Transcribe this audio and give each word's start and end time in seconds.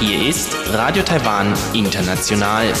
Hier 0.00 0.28
ist 0.28 0.54
Radio 0.68 1.02
Taiwan 1.02 1.52
International. 1.72 2.72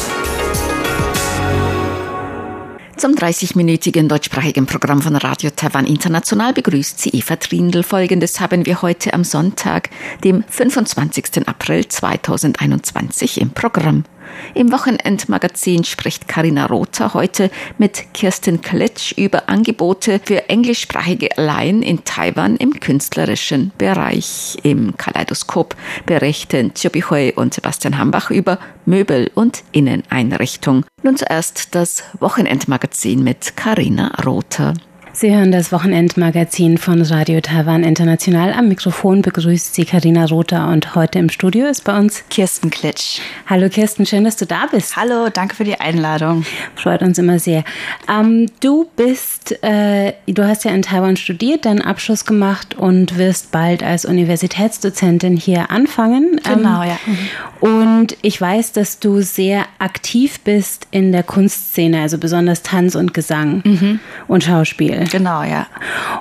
Zum 2.96 3.14
30-minütigen 3.14 4.06
deutschsprachigen 4.06 4.66
Programm 4.66 5.02
von 5.02 5.16
Radio 5.16 5.50
Taiwan 5.50 5.86
International 5.86 6.52
begrüßt 6.52 7.00
sie 7.00 7.10
Eva 7.10 7.34
Trindl. 7.34 7.82
Folgendes 7.82 8.38
haben 8.38 8.64
wir 8.64 8.80
heute 8.80 9.12
am 9.12 9.24
Sonntag, 9.24 9.90
dem 10.22 10.44
25. 10.44 11.48
April 11.48 11.88
2021 11.88 13.40
im 13.40 13.50
Programm. 13.50 14.04
Im 14.54 14.72
Wochenendmagazin 14.72 15.84
spricht 15.84 16.28
Karina 16.28 16.66
Rother 16.66 17.14
heute 17.14 17.50
mit 17.78 18.12
Kirsten 18.14 18.60
Klitsch 18.60 19.12
über 19.16 19.48
Angebote 19.48 20.20
für 20.22 20.48
englischsprachige 20.48 21.28
Laien 21.36 21.82
in 21.82 22.04
Taiwan 22.04 22.56
im 22.56 22.78
künstlerischen 22.80 23.72
Bereich. 23.78 24.56
Im 24.62 24.96
Kaleidoskop 24.96 25.76
berichten 26.06 26.72
Chobi 26.74 27.02
Hui 27.02 27.32
und 27.34 27.54
Sebastian 27.54 27.98
Hambach 27.98 28.30
über 28.30 28.58
Möbel 28.86 29.30
und 29.34 29.62
Inneneinrichtung. 29.72 30.84
Nun 31.02 31.16
zuerst 31.16 31.74
das 31.74 32.02
Wochenendmagazin 32.18 33.22
mit 33.22 33.56
Karina 33.56 34.12
Rother. 34.24 34.74
Sie 35.12 35.34
hören 35.34 35.50
das 35.50 35.72
Wochenendmagazin 35.72 36.78
von 36.78 37.02
Radio 37.02 37.40
Taiwan 37.40 37.82
International. 37.82 38.52
Am 38.52 38.68
Mikrofon 38.68 39.22
begrüßt 39.22 39.74
Sie 39.74 39.84
Karina 39.84 40.24
Rother 40.26 40.68
und 40.68 40.94
heute 40.94 41.18
im 41.18 41.28
Studio 41.30 41.66
ist 41.66 41.82
bei 41.82 41.98
uns 41.98 42.22
Kirsten 42.30 42.70
Klitsch. 42.70 43.18
Hallo 43.46 43.68
Kirsten, 43.68 44.06
schön, 44.06 44.22
dass 44.22 44.36
du 44.36 44.46
da 44.46 44.66
bist. 44.70 44.96
Hallo, 44.96 45.28
danke 45.28 45.56
für 45.56 45.64
die 45.64 45.78
Einladung. 45.80 46.46
Freut 46.76 47.02
uns 47.02 47.18
immer 47.18 47.40
sehr. 47.40 47.64
Ähm, 48.08 48.46
du 48.60 48.88
bist, 48.94 49.62
äh, 49.64 50.12
du 50.26 50.46
hast 50.46 50.64
ja 50.64 50.70
in 50.70 50.82
Taiwan 50.82 51.16
studiert, 51.16 51.64
deinen 51.64 51.82
Abschluss 51.82 52.24
gemacht 52.24 52.76
und 52.76 53.18
wirst 53.18 53.50
bald 53.50 53.82
als 53.82 54.04
Universitätsdozentin 54.04 55.36
hier 55.36 55.72
anfangen. 55.72 56.40
Genau, 56.44 56.82
ähm, 56.82 56.88
ja. 56.88 56.98
Und 57.58 58.16
ich 58.22 58.40
weiß, 58.40 58.72
dass 58.72 59.00
du 59.00 59.22
sehr 59.22 59.66
aktiv 59.80 60.38
bist 60.40 60.86
in 60.92 61.10
der 61.10 61.24
Kunstszene, 61.24 62.00
also 62.00 62.16
besonders 62.16 62.62
Tanz 62.62 62.94
und 62.94 63.12
Gesang 63.12 63.62
mhm. 63.64 64.00
und 64.28 64.44
Schauspiel. 64.44 64.99
Genau, 65.10 65.42
ja. 65.42 65.66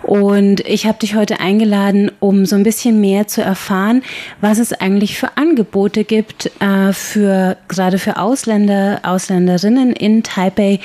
Und 0.04 0.62
ich 0.62 0.86
habe 0.86 1.00
dich 1.00 1.16
heute 1.16 1.40
eingeladen, 1.40 2.12
um 2.20 2.46
so 2.46 2.56
ein 2.56 2.64
bisschen 2.64 3.02
mehr 3.02 3.28
zu 3.28 3.42
erfahren, 3.42 4.04
was 4.42 4.60
es 4.60 4.74
eigentlich 4.74 5.18
für 5.18 5.38
Angebote 5.38 6.04
gibt 6.04 6.52
äh, 6.60 6.94
für 6.94 7.58
gerade 7.68 7.98
für 7.98 8.18
Ausländer, 8.18 9.00
Ausländerinnen 9.04 9.94
in 9.94 10.24
Taipei, 10.24 10.80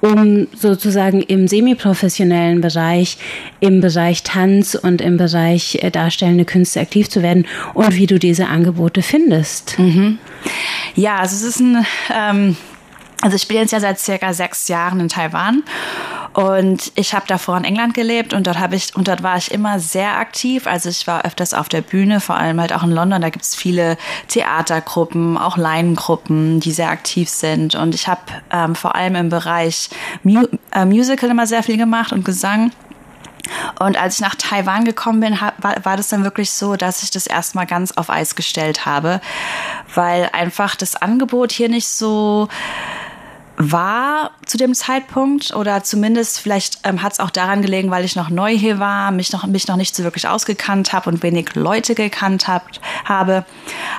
um 0.00 0.48
sozusagen 0.54 1.22
im 1.22 1.48
semiprofessionellen 1.48 2.60
Bereich, 2.60 3.18
im 3.60 3.80
Bereich 3.80 4.22
Tanz 4.22 4.74
und 4.74 5.00
im 5.00 5.16
Bereich 5.16 5.78
äh, 5.82 5.90
darstellende 5.90 6.44
Künste 6.44 6.80
aktiv 6.80 7.08
zu 7.08 7.22
werden 7.22 7.46
und 7.74 7.94
wie 7.94 8.06
du 8.06 8.18
diese 8.18 8.46
Angebote 8.46 9.02
findest. 9.02 9.78
Mhm. 9.78 10.18
Ja, 10.94 11.16
also 11.16 11.34
es 11.34 11.42
ist 11.42 11.60
ein 11.60 11.86
ähm 12.12 12.56
also 13.20 13.34
ich 13.34 13.48
bin 13.48 13.56
jetzt 13.56 13.72
ja 13.72 13.80
seit 13.80 13.98
circa 13.98 14.32
sechs 14.32 14.68
Jahren 14.68 15.00
in 15.00 15.08
Taiwan 15.08 15.64
und 16.34 16.92
ich 16.94 17.14
habe 17.14 17.26
davor 17.26 17.56
in 17.56 17.64
England 17.64 17.94
gelebt 17.94 18.32
und 18.32 18.46
dort 18.46 18.60
habe 18.60 18.76
ich 18.76 18.94
und 18.94 19.08
dort 19.08 19.22
war 19.24 19.36
ich 19.36 19.50
immer 19.50 19.80
sehr 19.80 20.18
aktiv. 20.18 20.68
Also 20.68 20.88
ich 20.88 21.06
war 21.06 21.24
öfters 21.24 21.52
auf 21.52 21.68
der 21.68 21.80
Bühne, 21.80 22.20
vor 22.20 22.36
allem 22.36 22.60
halt 22.60 22.72
auch 22.72 22.84
in 22.84 22.92
London. 22.92 23.20
Da 23.20 23.30
gibt 23.30 23.44
es 23.44 23.56
viele 23.56 23.96
Theatergruppen, 24.28 25.36
auch 25.36 25.56
Laiengruppen, 25.56 26.60
die 26.60 26.70
sehr 26.70 26.90
aktiv 26.90 27.28
sind. 27.28 27.74
Und 27.74 27.94
ich 27.94 28.06
habe 28.06 28.20
ähm, 28.52 28.76
vor 28.76 28.94
allem 28.94 29.16
im 29.16 29.28
Bereich 29.30 29.90
Mu 30.22 30.44
äh, 30.70 30.84
Musical 30.84 31.30
immer 31.30 31.46
sehr 31.46 31.64
viel 31.64 31.76
gemacht 31.76 32.12
und 32.12 32.24
Gesang. 32.24 32.70
Und 33.80 34.00
als 34.00 34.16
ich 34.16 34.20
nach 34.20 34.34
Taiwan 34.34 34.84
gekommen 34.84 35.20
bin, 35.20 35.40
war, 35.40 35.74
war 35.82 35.96
das 35.96 36.08
dann 36.08 36.22
wirklich 36.22 36.52
so, 36.52 36.76
dass 36.76 37.02
ich 37.02 37.10
das 37.10 37.26
erstmal 37.26 37.66
ganz 37.66 37.92
auf 37.92 38.10
Eis 38.10 38.34
gestellt 38.34 38.86
habe, 38.86 39.20
weil 39.94 40.28
einfach 40.32 40.76
das 40.76 40.96
Angebot 40.96 41.52
hier 41.52 41.68
nicht 41.68 41.88
so 41.88 42.48
war 43.58 44.30
zu 44.46 44.56
dem 44.56 44.72
Zeitpunkt 44.72 45.54
oder 45.54 45.82
zumindest 45.82 46.38
vielleicht 46.38 46.78
ähm, 46.84 47.02
hat 47.02 47.14
es 47.14 47.20
auch 47.20 47.30
daran 47.30 47.60
gelegen, 47.60 47.90
weil 47.90 48.04
ich 48.04 48.14
noch 48.14 48.30
neu 48.30 48.56
hier 48.56 48.78
war, 48.78 49.10
mich 49.10 49.32
noch, 49.32 49.44
mich 49.46 49.66
noch 49.66 49.76
nicht 49.76 49.96
so 49.96 50.04
wirklich 50.04 50.28
ausgekannt 50.28 50.92
habe 50.92 51.10
und 51.10 51.22
wenig 51.24 51.54
Leute 51.54 51.96
gekannt 51.96 52.46
hab, 52.46 52.66
habe. 53.04 53.44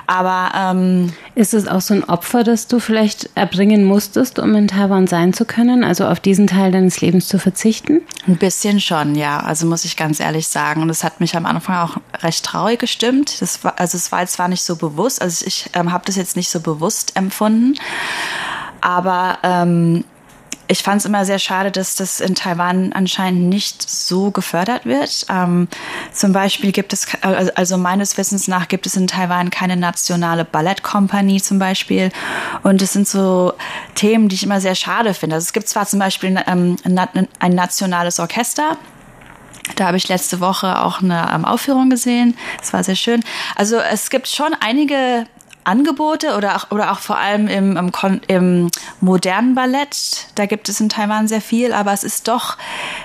Aber 0.06 0.52
ähm, 0.56 1.12
ist 1.34 1.52
es 1.52 1.68
auch 1.68 1.82
so 1.82 1.92
ein 1.92 2.04
Opfer, 2.04 2.42
das 2.42 2.68
du 2.68 2.80
vielleicht 2.80 3.30
erbringen 3.34 3.84
musstest, 3.84 4.38
um 4.38 4.54
in 4.54 4.66
Taiwan 4.66 5.06
sein 5.06 5.34
zu 5.34 5.44
können, 5.44 5.84
also 5.84 6.06
auf 6.06 6.20
diesen 6.20 6.46
Teil 6.46 6.72
deines 6.72 7.02
Lebens 7.02 7.28
zu 7.28 7.38
verzichten? 7.38 8.00
Ein 8.26 8.38
bisschen 8.38 8.80
schon, 8.80 9.14
ja. 9.14 9.40
Also 9.40 9.66
muss 9.66 9.84
ich 9.84 9.96
ganz 9.96 10.20
ehrlich 10.20 10.48
sagen. 10.48 10.80
Und 10.80 10.88
es 10.88 11.04
hat 11.04 11.20
mich 11.20 11.36
am 11.36 11.44
Anfang 11.44 11.76
auch 11.76 11.96
recht 12.22 12.44
traurig 12.46 12.80
gestimmt. 12.80 13.42
Das 13.42 13.62
war, 13.62 13.78
also 13.78 13.98
es 13.98 14.10
war 14.10 14.26
zwar 14.26 14.48
nicht 14.48 14.62
so 14.62 14.76
bewusst, 14.76 15.20
also 15.20 15.44
ich 15.46 15.68
ähm, 15.74 15.92
habe 15.92 16.04
das 16.06 16.16
jetzt 16.16 16.36
nicht 16.36 16.48
so 16.48 16.60
bewusst 16.60 17.14
empfunden. 17.14 17.74
Aber 18.80 19.38
ähm, 19.42 20.04
ich 20.70 20.84
fand 20.84 21.00
es 21.00 21.04
immer 21.04 21.24
sehr 21.24 21.40
schade, 21.40 21.72
dass 21.72 21.96
das 21.96 22.20
in 22.20 22.36
Taiwan 22.36 22.92
anscheinend 22.92 23.48
nicht 23.48 23.88
so 23.90 24.30
gefördert 24.30 24.86
wird. 24.86 25.26
Ähm, 25.28 25.66
zum 26.12 26.32
Beispiel 26.32 26.70
gibt 26.70 26.92
es, 26.92 27.08
also 27.22 27.76
meines 27.76 28.16
Wissens 28.16 28.46
nach 28.46 28.68
gibt 28.68 28.86
es 28.86 28.94
in 28.94 29.08
Taiwan 29.08 29.50
keine 29.50 29.76
nationale 29.76 30.44
Ballettkompanie 30.44 31.42
zum 31.42 31.58
Beispiel. 31.58 32.10
Und 32.62 32.82
es 32.82 32.92
sind 32.92 33.08
so 33.08 33.52
Themen, 33.96 34.28
die 34.28 34.36
ich 34.36 34.44
immer 34.44 34.60
sehr 34.60 34.76
schade 34.76 35.12
finde. 35.12 35.34
Also 35.34 35.46
es 35.46 35.52
gibt 35.52 35.68
zwar 35.68 35.86
zum 35.86 35.98
Beispiel 35.98 36.40
ähm, 36.46 36.76
ein 36.84 37.54
nationales 37.54 38.20
Orchester, 38.20 38.76
da 39.76 39.86
habe 39.86 39.96
ich 39.96 40.08
letzte 40.08 40.40
Woche 40.40 40.82
auch 40.82 41.02
eine 41.02 41.30
ähm, 41.34 41.44
Aufführung 41.44 41.90
gesehen. 41.90 42.36
Das 42.58 42.72
war 42.72 42.84
sehr 42.84 42.96
schön. 42.96 43.22
Also 43.56 43.76
es 43.76 44.10
gibt 44.10 44.28
schon 44.28 44.54
einige 44.60 45.26
Angebote 45.64 46.36
oder 46.36 46.56
auch, 46.56 46.70
oder 46.70 46.92
auch 46.92 46.98
vor 46.98 47.18
allem 47.18 47.48
im, 47.48 47.76
im, 47.76 48.20
im, 48.28 48.70
modernen 49.00 49.54
Ballett. 49.54 50.26
Da 50.34 50.46
gibt 50.46 50.68
es 50.68 50.80
in 50.80 50.88
Taiwan 50.88 51.28
sehr 51.28 51.40
viel, 51.40 51.72
aber 51.72 51.92
es 51.92 52.04
ist 52.04 52.28
doch 52.28 52.56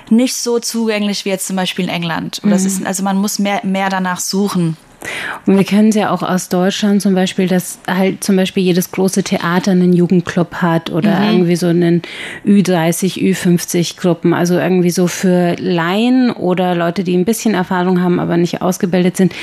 nicht 0.10 0.36
so 0.36 0.60
zugänglich 0.60 1.26
wie 1.26 1.30
jetzt 1.30 1.48
zum 1.48 1.56
Beispiel 1.56 1.86
in 1.86 1.92
England. 1.92 2.44
Mhm. 2.44 2.52
Ist, 2.54 2.86
also 2.86 3.04
man 3.04 3.18
muss 3.18 3.40
mehr, 3.40 3.62
mehr 3.64 3.90
danach 3.90 4.20
suchen. 4.20 4.78
Und 5.46 5.58
wir 5.58 5.64
kennen 5.64 5.90
es 5.90 5.96
ja 5.96 6.12
auch 6.12 6.24
aus 6.24 6.50
Deutschland 6.50 7.02
zum 7.02 7.14
Beispiel, 7.14 7.48
dass 7.48 7.80
halt 7.88 8.24
zum 8.24 8.36
Beispiel 8.36 8.64
jedes 8.64 8.92
große 8.92 9.24
Theater 9.24 9.72
einen 9.72 9.94
Jugendclub 9.94 10.56
hat 10.56 10.90
oder 10.90 11.20
mhm. 11.20 11.30
irgendwie 11.32 11.56
so 11.56 11.68
einen 11.68 12.02
Ü30, 12.46 13.20
Ü50 13.20 13.98
Gruppen. 14.00 14.34
Also 14.34 14.56
irgendwie 14.58 14.90
so 14.90 15.08
für 15.08 15.56
Laien 15.60 16.32
oder 16.32 16.76
Leute, 16.76 17.04
die 17.04 17.16
ein 17.16 17.26
bisschen 17.26 17.54
Erfahrung 17.54 18.02
haben, 18.02 18.20
aber 18.20 18.38
nicht 18.38 18.62
ausgebildet 18.62 19.18
sind. 19.18 19.34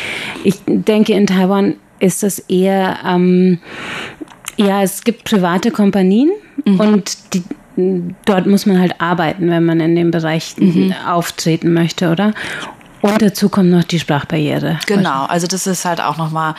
Ich 0.44 0.56
denke, 0.66 1.12
in 1.12 1.26
Taiwan 1.26 1.74
ist 2.02 2.24
es 2.24 2.40
eher, 2.40 2.98
ähm, 3.06 3.58
ja, 4.56 4.82
es 4.82 5.04
gibt 5.04 5.24
private 5.24 5.70
Kompanien 5.70 6.30
mhm. 6.64 6.80
und 6.80 7.34
die, 7.34 7.44
dort 8.24 8.46
muss 8.46 8.66
man 8.66 8.78
halt 8.80 9.00
arbeiten, 9.00 9.48
wenn 9.48 9.64
man 9.64 9.80
in 9.80 9.94
dem 9.94 10.10
Bereich 10.10 10.56
mhm. 10.58 10.94
auftreten 11.06 11.72
möchte, 11.72 12.10
oder? 12.10 12.34
Und 13.00 13.20
dazu 13.20 13.48
kommt 13.48 13.70
noch 13.70 13.84
die 13.84 13.98
Sprachbarriere. 13.98 14.78
Genau, 14.86 15.24
also 15.24 15.46
das 15.46 15.66
ist 15.66 15.84
halt 15.84 16.00
auch 16.00 16.16
nochmal 16.16 16.54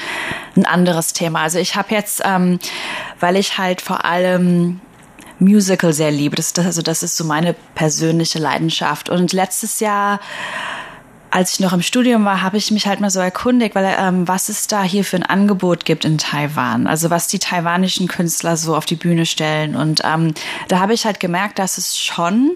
ein 0.57 0.65
anderes 0.65 1.13
Thema. 1.13 1.41
Also 1.41 1.59
ich 1.59 1.75
habe 1.75 1.93
jetzt, 1.93 2.21
ähm, 2.25 2.59
weil 3.19 3.37
ich 3.37 3.57
halt 3.57 3.81
vor 3.81 4.03
allem 4.03 4.81
Musical 5.39 5.93
sehr 5.93 6.11
liebe, 6.11 6.35
das, 6.35 6.51
das, 6.51 6.65
also 6.65 6.81
das 6.81 7.01
ist 7.01 7.15
so 7.15 7.23
meine 7.23 7.55
persönliche 7.75 8.39
Leidenschaft. 8.39 9.09
Und 9.09 9.31
letztes 9.31 9.79
Jahr 9.79 10.19
als 11.33 11.53
ich 11.53 11.59
noch 11.59 11.73
im 11.73 11.81
Studium 11.81 12.25
war, 12.25 12.43
habe 12.43 12.57
ich 12.57 12.69
mich 12.69 12.85
halt 12.85 12.99
mal 12.99 13.09
so 13.09 13.19
erkundigt, 13.19 13.73
weil 13.73 13.91
ähm, 13.97 14.27
was 14.27 14.49
es 14.49 14.67
da 14.67 14.83
hier 14.83 15.03
für 15.03 15.15
ein 15.15 15.23
Angebot 15.23 15.83
gibt 15.83 16.05
in 16.05 16.19
Taiwan. 16.19 16.85
Also 16.85 17.09
was 17.09 17.27
die 17.27 17.39
taiwanischen 17.39 18.07
Künstler 18.07 18.55
so 18.55 18.75
auf 18.75 18.85
die 18.85 18.95
Bühne 18.95 19.25
stellen. 19.25 19.75
Und 19.75 20.01
ähm, 20.03 20.35
da 20.67 20.77
habe 20.77 20.93
ich 20.93 21.07
halt 21.07 21.19
gemerkt, 21.19 21.57
dass 21.57 21.79
es 21.79 21.97
schon 21.97 22.51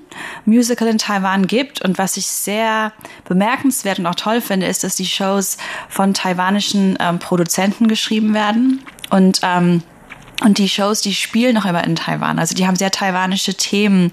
Musical 0.45 0.87
in 0.87 0.99
Taiwan 0.99 1.47
gibt. 1.47 1.81
Und 1.81 1.97
was 1.97 2.17
ich 2.17 2.27
sehr 2.27 2.93
bemerkenswert 3.27 3.97
und 3.97 4.05
auch 4.05 4.13
toll 4.13 4.41
finde, 4.41 4.67
ist, 4.67 4.83
dass 4.83 4.95
die 4.95 5.07
Shows 5.07 5.57
von 5.89 6.13
taiwanischen 6.13 6.99
ähm, 6.99 7.17
Produzenten 7.17 7.87
geschrieben 7.87 8.35
werden. 8.35 8.83
Und 9.09 9.39
ähm, 9.41 9.81
und 10.43 10.59
die 10.59 10.69
Shows, 10.69 11.01
die 11.01 11.15
spielen 11.15 11.55
noch 11.55 11.65
immer 11.65 11.83
in 11.83 11.95
Taiwan. 11.95 12.37
Also 12.37 12.53
die 12.53 12.67
haben 12.67 12.75
sehr 12.75 12.91
taiwanische 12.91 13.55
Themen. 13.55 14.11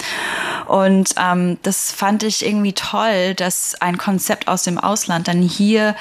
Und 0.66 1.10
ähm, 1.18 1.58
das 1.62 1.92
fand 1.92 2.22
ich 2.22 2.46
irgendwie 2.46 2.72
toll, 2.72 3.34
dass 3.34 3.74
ein 3.80 3.98
Konzept 3.98 4.48
aus 4.48 4.62
dem 4.62 4.78
Ausland 4.78 5.28
dann 5.28 5.42
hier 5.42 5.94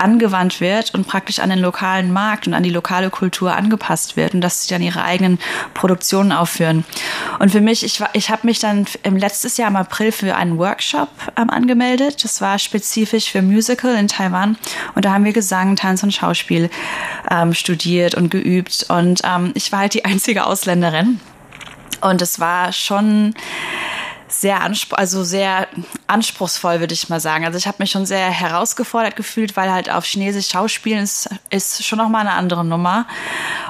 angewandt 0.00 0.60
wird 0.60 0.94
und 0.94 1.06
praktisch 1.06 1.38
an 1.38 1.50
den 1.50 1.58
lokalen 1.58 2.12
Markt 2.12 2.46
und 2.46 2.54
an 2.54 2.62
die 2.62 2.70
lokale 2.70 3.10
Kultur 3.10 3.54
angepasst 3.54 4.16
wird 4.16 4.34
und 4.34 4.40
dass 4.40 4.62
sie 4.62 4.72
dann 4.72 4.82
ihre 4.82 5.02
eigenen 5.02 5.38
Produktionen 5.74 6.32
aufführen. 6.32 6.84
Und 7.38 7.50
für 7.50 7.60
mich, 7.60 7.84
ich, 7.84 8.02
ich 8.12 8.30
habe 8.30 8.46
mich 8.46 8.58
dann 8.58 8.86
im 9.02 9.16
letztes 9.16 9.56
Jahr 9.56 9.68
im 9.68 9.76
April 9.76 10.12
für 10.12 10.34
einen 10.34 10.58
Workshop 10.58 11.08
ähm, 11.36 11.50
angemeldet. 11.50 12.24
Das 12.24 12.40
war 12.40 12.58
spezifisch 12.58 13.30
für 13.30 13.42
Musical 13.42 13.94
in 13.96 14.08
Taiwan. 14.08 14.56
Und 14.94 15.04
da 15.04 15.12
haben 15.12 15.24
wir 15.24 15.32
Gesang, 15.32 15.76
Tanz 15.76 16.02
und 16.02 16.12
Schauspiel 16.12 16.70
ähm, 17.30 17.54
studiert 17.54 18.14
und 18.14 18.30
geübt. 18.30 18.86
Und 18.88 19.20
ähm, 19.24 19.52
ich 19.54 19.72
war 19.72 19.80
halt 19.80 19.94
die 19.94 20.04
einzige 20.04 20.46
Ausländerin. 20.46 21.20
Und 22.00 22.22
es 22.22 22.40
war 22.40 22.72
schon 22.72 23.34
sehr 24.30 24.62
anspr 24.62 24.98
also 24.98 25.24
sehr 25.24 25.68
anspruchsvoll, 26.06 26.80
würde 26.80 26.94
ich 26.94 27.08
mal 27.08 27.20
sagen. 27.20 27.44
Also 27.44 27.58
ich 27.58 27.66
habe 27.66 27.76
mich 27.80 27.90
schon 27.90 28.06
sehr 28.06 28.30
herausgefordert 28.30 29.16
gefühlt, 29.16 29.56
weil 29.56 29.70
halt 29.70 29.90
auf 29.90 30.04
Chinesisch 30.04 30.48
Schauspielen 30.48 31.02
ist, 31.02 31.28
ist 31.50 31.84
schon 31.84 31.98
noch 31.98 32.08
mal 32.08 32.20
eine 32.20 32.32
andere 32.32 32.64
Nummer. 32.64 33.06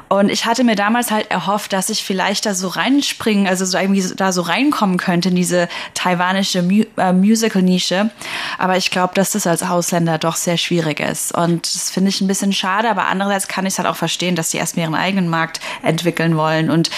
Und 0.09 0.29
ich 0.29 0.45
hatte 0.45 0.65
mir 0.65 0.77
damals 0.77 1.11
halt 1.11 1.31
erhofft, 1.31 1.73
dass 1.73 1.89
ich 1.89 2.05
vielleicht 2.05 2.47
da 2.47 2.55
so 2.55 2.69
reinspringen, 2.69 3.47
also 3.47 3.65
so 3.65 3.79
irgendwie 3.79 4.05
da 4.17 4.33
so 4.33 4.43
reinkommen 4.43 4.97
könnte 4.97 5.29
in 5.29 5.37
diese 5.37 5.69
taiwanische 5.95 6.63
Mu 6.63 6.85
äh, 6.97 7.13
Musical-Nische. 7.13 8.11
Aber 8.59 8.77
ich 8.77 8.91
glaube, 8.91 9.15
dass 9.15 9.31
das 9.33 9.47
als 9.47 9.63
Ausländer 9.63 10.19
doch 10.19 10.37
sehr 10.37 10.57
schwierig 10.57 11.01
ist. 11.01 11.33
Und 11.33 11.75
das 11.75 11.91
finde 11.91 12.11
ich 12.11 12.21
ein 12.21 12.27
bisschen 12.27 12.53
schade, 12.53 12.91
aber 12.91 13.07
andererseits 13.07 13.49
kann 13.49 13.67
ich 13.67 13.75
es 13.75 13.79
halt 13.79 13.89
auch 13.89 13.97
verstehen, 13.97 14.37
dass 14.37 14.51
die 14.51 14.59
erstmal 14.59 14.87
ihren 14.87 14.95
eigenen 14.95 15.29
Markt 15.29 15.61
entwickeln 15.83 16.37
wollen. 16.37 16.71
Und 16.71 16.91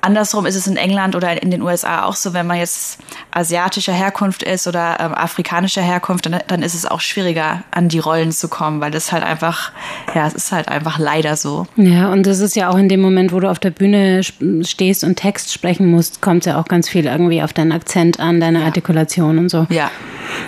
andersrum 0.00 0.46
ist 0.46 0.56
es 0.56 0.66
in 0.66 0.76
England 0.76 1.14
oder 1.16 1.42
in 1.42 1.50
den 1.50 1.62
USA 1.62 2.04
auch 2.04 2.16
so, 2.16 2.32
wenn 2.32 2.46
man 2.46 2.58
jetzt 2.58 2.98
asiatischer 3.30 3.92
Herkunft 3.92 4.42
ist 4.42 4.66
oder 4.66 4.98
ähm, 5.00 5.14
afrikanischer 5.14 5.82
Herkunft, 5.82 6.26
dann, 6.26 6.38
dann 6.46 6.62
ist 6.62 6.74
es 6.74 6.86
auch 6.86 7.00
schwieriger, 7.00 7.62
an 7.70 7.88
die 7.88 7.98
Rollen 7.98 8.32
zu 8.32 8.48
kommen, 8.48 8.80
weil 8.80 8.90
das 8.90 9.12
halt 9.12 9.24
einfach, 9.24 9.72
ja, 10.14 10.26
es 10.26 10.34
ist 10.34 10.52
halt 10.52 10.68
einfach 10.68 10.98
leider 10.98 11.36
so. 11.36 11.66
Ja, 11.76 12.12
und 12.12 12.26
das 12.26 12.40
ist 12.40 12.56
ja 12.56 12.70
auch 12.70 12.76
in 12.76 12.88
dem 12.88 13.00
Moment, 13.00 13.32
wo 13.32 13.40
du 13.40 13.50
auf 13.50 13.58
der 13.58 13.70
Bühne 13.70 14.22
stehst 14.22 15.04
und 15.04 15.16
Text 15.16 15.52
sprechen 15.52 15.90
musst, 15.90 16.22
kommt 16.22 16.46
ja 16.46 16.60
auch 16.60 16.66
ganz 16.66 16.88
viel 16.88 17.06
irgendwie 17.06 17.42
auf 17.42 17.52
deinen 17.52 17.72
Akzent 17.72 18.20
an, 18.20 18.40
deine 18.40 18.60
ja. 18.60 18.66
Artikulation 18.66 19.38
und 19.38 19.48
so. 19.48 19.66
Ja, 19.70 19.90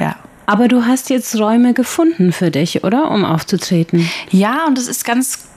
ja. 0.00 0.16
Aber 0.46 0.68
du 0.68 0.84
hast 0.84 1.10
jetzt 1.10 1.36
Räume 1.38 1.74
gefunden 1.74 2.32
für 2.32 2.52
dich, 2.52 2.84
oder? 2.84 3.10
Um 3.10 3.24
aufzutreten. 3.24 4.08
Ja, 4.30 4.66
und 4.68 4.78
es 4.78 4.86
ist 4.86 5.04
ganz 5.04 5.48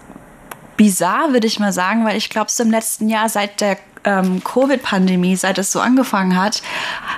bizarr, 0.78 1.34
würde 1.34 1.45
ich 1.45 1.60
mal 1.60 1.74
sagen, 1.74 2.06
weil 2.06 2.18
ich 2.18 2.30
glaube, 2.30 2.50
so 2.50 2.63
im 2.63 2.72
letzten 2.72 3.10
Jahr 3.10 3.30
seit 3.30 3.62
der 3.62 3.78
ähm, 4.04 4.44
Covid-Pandemie, 4.44 5.36
seit 5.36 5.57
es 5.57 5.72
so 5.72 5.80
angefangen 5.80 6.36
hat, 6.36 6.62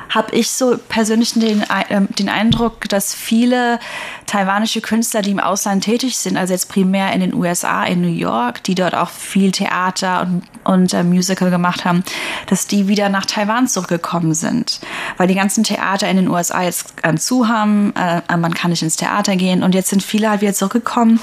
habe 0.09 0.35
ich 0.35 0.51
so 0.51 0.77
persönlich 0.89 1.33
den, 1.33 1.61
äh, 1.61 2.01
den 2.17 2.29
Eindruck, 2.29 2.89
dass 2.89 3.13
viele 3.13 3.79
taiwanische 4.25 4.81
Künstler, 4.81 5.21
die 5.21 5.31
im 5.31 5.39
Ausland 5.39 5.83
tätig 5.83 6.17
sind, 6.17 6.37
also 6.37 6.53
jetzt 6.53 6.69
primär 6.69 7.13
in 7.13 7.19
den 7.19 7.33
USA, 7.33 7.83
in 7.83 8.01
New 8.01 8.07
York, 8.07 8.63
die 8.63 8.75
dort 8.75 8.95
auch 8.95 9.09
viel 9.09 9.51
Theater 9.51 10.21
und, 10.21 10.43
und 10.63 10.93
äh, 10.93 11.03
Musical 11.03 11.49
gemacht 11.49 11.85
haben, 11.85 12.03
dass 12.47 12.67
die 12.67 12.87
wieder 12.87 13.09
nach 13.09 13.25
Taiwan 13.25 13.67
zurückgekommen 13.67 14.33
sind. 14.33 14.79
Weil 15.17 15.27
die 15.27 15.35
ganzen 15.35 15.63
Theater 15.63 16.09
in 16.09 16.17
den 16.17 16.27
USA 16.27 16.63
jetzt 16.63 16.93
äh, 17.03 17.15
zu 17.15 17.47
haben, 17.47 17.93
äh, 17.95 18.37
man 18.37 18.53
kann 18.53 18.71
nicht 18.71 18.83
ins 18.83 18.95
Theater 18.95 19.35
gehen 19.35 19.63
und 19.63 19.75
jetzt 19.75 19.89
sind 19.89 20.03
viele 20.03 20.29
halt 20.29 20.41
wieder 20.41 20.53
zurückgekommen 20.53 21.19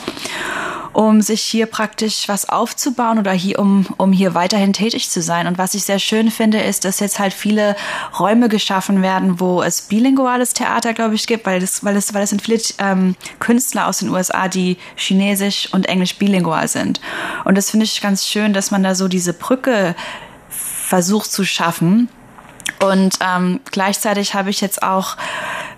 um 0.92 1.20
sich 1.22 1.42
hier 1.42 1.66
praktisch 1.66 2.28
was 2.28 2.48
aufzubauen 2.48 3.18
oder 3.18 3.32
hier, 3.32 3.58
um, 3.58 3.86
um 3.96 4.12
hier 4.12 4.34
weiterhin 4.34 4.72
tätig 4.72 5.10
zu 5.10 5.22
sein. 5.22 5.46
Und 5.46 5.58
was 5.58 5.74
ich 5.74 5.84
sehr 5.84 5.98
schön 5.98 6.30
finde, 6.30 6.60
ist, 6.60 6.84
dass 6.84 7.00
jetzt 7.00 7.18
halt 7.18 7.32
viele 7.32 7.76
Räume 8.18 8.48
geschaffen 8.48 9.02
werden, 9.02 9.40
wo 9.40 9.62
es 9.62 9.82
bilinguales 9.82 10.54
Theater, 10.54 10.94
glaube 10.94 11.14
ich, 11.14 11.26
gibt, 11.26 11.46
weil 11.46 11.62
es, 11.62 11.84
weil 11.84 11.96
es, 11.96 12.14
weil 12.14 12.22
es 12.22 12.30
sind 12.30 12.42
viele 12.42 12.60
ähm, 12.78 13.16
Künstler 13.38 13.86
aus 13.86 13.98
den 13.98 14.10
USA, 14.10 14.48
die 14.48 14.76
Chinesisch 14.96 15.72
und 15.72 15.86
Englisch 15.86 16.16
bilingual 16.16 16.68
sind. 16.68 17.00
Und 17.44 17.56
das 17.56 17.70
finde 17.70 17.84
ich 17.84 18.00
ganz 18.00 18.26
schön, 18.26 18.52
dass 18.52 18.70
man 18.70 18.82
da 18.82 18.94
so 18.94 19.08
diese 19.08 19.32
Brücke 19.32 19.94
versucht 20.48 21.30
zu 21.30 21.44
schaffen. 21.44 22.08
Und 22.82 23.18
ähm, 23.20 23.60
gleichzeitig 23.70 24.34
habe 24.34 24.50
ich 24.50 24.60
jetzt 24.60 24.82
auch 24.82 25.16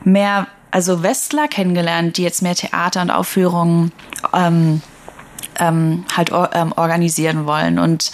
mehr 0.05 0.47
also 0.71 1.03
Westler 1.03 1.49
kennengelernt, 1.49 2.17
die 2.17 2.23
jetzt 2.23 2.43
mehr 2.43 2.55
Theater 2.55 3.03
und 3.03 3.11
Aufführungen 3.11 3.93
ähm, 4.33 4.83
ähm, 5.61 6.05
halt 6.17 6.33
ähm, 6.53 6.73
organisieren 6.77 7.47
wollen. 7.47 7.79
Und 7.79 8.11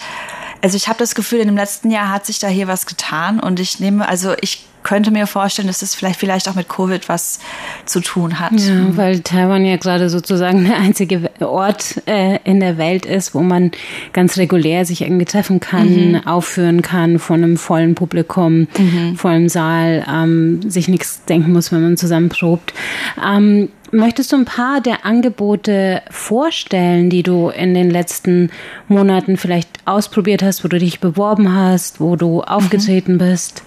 also 0.61 0.75
ich 0.75 0.87
habe 0.87 0.99
das 0.99 1.15
Gefühl, 1.15 1.39
in 1.39 1.47
dem 1.47 1.57
letzten 1.57 1.91
Jahr 1.91 2.11
hat 2.11 2.25
sich 2.25 2.39
da 2.39 2.47
hier 2.47 2.67
was 2.67 2.85
getan 2.85 3.39
und 3.39 3.59
ich 3.59 3.79
nehme, 3.79 4.07
also 4.07 4.33
ich 4.41 4.67
könnte 4.87 5.11
mir 5.11 5.27
vorstellen, 5.27 5.67
dass 5.67 5.79
das 5.79 5.95
vielleicht, 5.95 6.17
vielleicht 6.17 6.47
auch 6.47 6.55
mit 6.55 6.69
Covid 6.69 7.09
was 7.09 7.39
zu 7.85 7.99
tun 7.99 8.39
hat. 8.39 8.53
Ja, 8.53 8.95
weil 8.95 9.19
Taiwan 9.19 9.65
ja 9.65 9.75
gerade 9.75 10.09
sozusagen 10.09 10.63
der 10.63 10.77
einzige 10.77 11.29
Ort 11.41 12.01
äh, 12.07 12.39
in 12.45 12.61
der 12.61 12.77
Welt 12.77 13.05
ist, 13.05 13.35
wo 13.35 13.41
man 13.41 13.71
ganz 14.13 14.37
regulär 14.37 14.85
sich 14.85 15.01
irgendwie 15.01 15.25
treffen 15.25 15.59
kann, 15.59 16.11
mhm. 16.11 16.27
aufführen 16.27 16.81
kann 16.81 17.19
von 17.19 17.43
einem 17.43 17.57
vollen 17.57 17.95
Publikum, 17.95 18.69
mhm. 18.77 19.17
vollen 19.17 19.49
Saal, 19.49 20.05
ähm, 20.09 20.61
sich 20.69 20.87
nichts 20.87 21.25
denken 21.25 21.51
muss, 21.51 21.73
wenn 21.73 21.83
man 21.83 21.97
zusammen 21.97 22.29
probt. 22.29 22.73
Ähm, 23.21 23.67
Möchtest 23.91 24.31
du 24.31 24.35
ein 24.35 24.45
paar 24.45 24.81
der 24.81 25.05
Angebote 25.05 26.01
vorstellen, 26.11 27.09
die 27.09 27.23
du 27.23 27.49
in 27.49 27.73
den 27.73 27.89
letzten 27.89 28.51
Monaten 28.87 29.37
vielleicht 29.37 29.69
ausprobiert 29.85 30.43
hast, 30.43 30.63
wo 30.63 30.67
du 30.67 30.77
dich 30.77 30.99
beworben 30.99 31.53
hast, 31.53 32.01
wo 32.01 32.15
du 32.15 32.41
aufgetreten 32.41 33.13
mhm. 33.13 33.19
bist? 33.19 33.63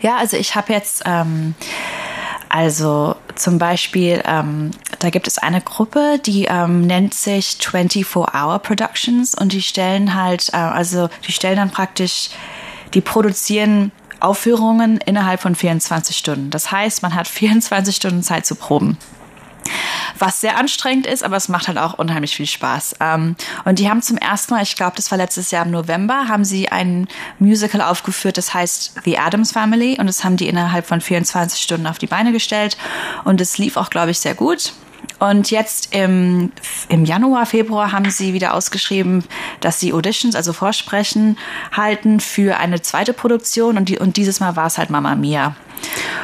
Ja, 0.00 0.16
also 0.16 0.36
ich 0.36 0.56
habe 0.56 0.72
jetzt 0.72 1.04
ähm, 1.06 1.54
also 2.48 3.16
zum 3.34 3.58
Beispiel, 3.58 4.22
ähm, 4.26 4.72
da 4.98 5.08
gibt 5.08 5.26
es 5.26 5.38
eine 5.38 5.62
Gruppe, 5.62 6.20
die 6.24 6.44
ähm, 6.44 6.82
nennt 6.82 7.14
sich 7.14 7.56
24-Hour 7.60 8.58
Productions 8.58 9.34
und 9.34 9.52
die 9.52 9.62
stellen 9.62 10.14
halt, 10.14 10.50
äh, 10.52 10.56
also 10.56 11.08
die 11.26 11.32
stellen 11.32 11.56
dann 11.56 11.70
praktisch, 11.70 12.28
die 12.92 13.00
produzieren 13.00 13.90
Aufführungen 14.20 14.98
innerhalb 14.98 15.40
von 15.40 15.54
24 15.54 16.14
Stunden. 16.14 16.50
Das 16.50 16.70
heißt, 16.70 17.02
man 17.02 17.14
hat 17.14 17.26
24 17.26 17.96
Stunden 17.96 18.22
Zeit 18.22 18.44
zu 18.44 18.54
proben 18.54 18.98
was 20.22 20.40
sehr 20.40 20.56
anstrengend 20.56 21.04
ist, 21.06 21.24
aber 21.24 21.36
es 21.36 21.48
macht 21.48 21.66
halt 21.66 21.78
auch 21.78 21.94
unheimlich 21.94 22.36
viel 22.36 22.46
Spaß. 22.46 22.94
Ähm, 23.00 23.34
und 23.64 23.80
die 23.80 23.90
haben 23.90 24.02
zum 24.02 24.16
ersten 24.16 24.54
Mal, 24.54 24.62
ich 24.62 24.76
glaube, 24.76 24.92
das 24.94 25.10
war 25.10 25.18
letztes 25.18 25.50
Jahr 25.50 25.66
im 25.66 25.72
November, 25.72 26.28
haben 26.28 26.44
sie 26.44 26.68
ein 26.68 27.08
Musical 27.40 27.80
aufgeführt, 27.80 28.38
das 28.38 28.54
heißt 28.54 28.94
The 29.04 29.18
Adams 29.18 29.50
Family 29.50 29.98
und 29.98 30.06
das 30.06 30.22
haben 30.22 30.36
die 30.36 30.46
innerhalb 30.46 30.86
von 30.86 31.00
24 31.00 31.60
Stunden 31.60 31.88
auf 31.88 31.98
die 31.98 32.06
Beine 32.06 32.30
gestellt 32.30 32.76
und 33.24 33.40
es 33.40 33.58
lief 33.58 33.76
auch, 33.76 33.90
glaube 33.90 34.12
ich, 34.12 34.20
sehr 34.20 34.34
gut. 34.34 34.72
Und 35.18 35.50
jetzt 35.50 35.92
im, 35.92 36.52
im 36.88 37.04
Januar, 37.04 37.46
Februar 37.46 37.90
haben 37.90 38.10
sie 38.10 38.32
wieder 38.32 38.54
ausgeschrieben, 38.54 39.24
dass 39.60 39.80
sie 39.80 39.92
Auditions, 39.92 40.36
also 40.36 40.52
Vorsprechen, 40.52 41.36
halten 41.72 42.20
für 42.20 42.58
eine 42.58 42.82
zweite 42.82 43.12
Produktion. 43.12 43.76
Und, 43.76 43.88
die, 43.88 43.98
und 43.98 44.16
dieses 44.16 44.40
Mal 44.40 44.56
war 44.56 44.66
es 44.66 44.78
halt 44.78 44.90
Mama 44.90 45.14
Mia. 45.14 45.54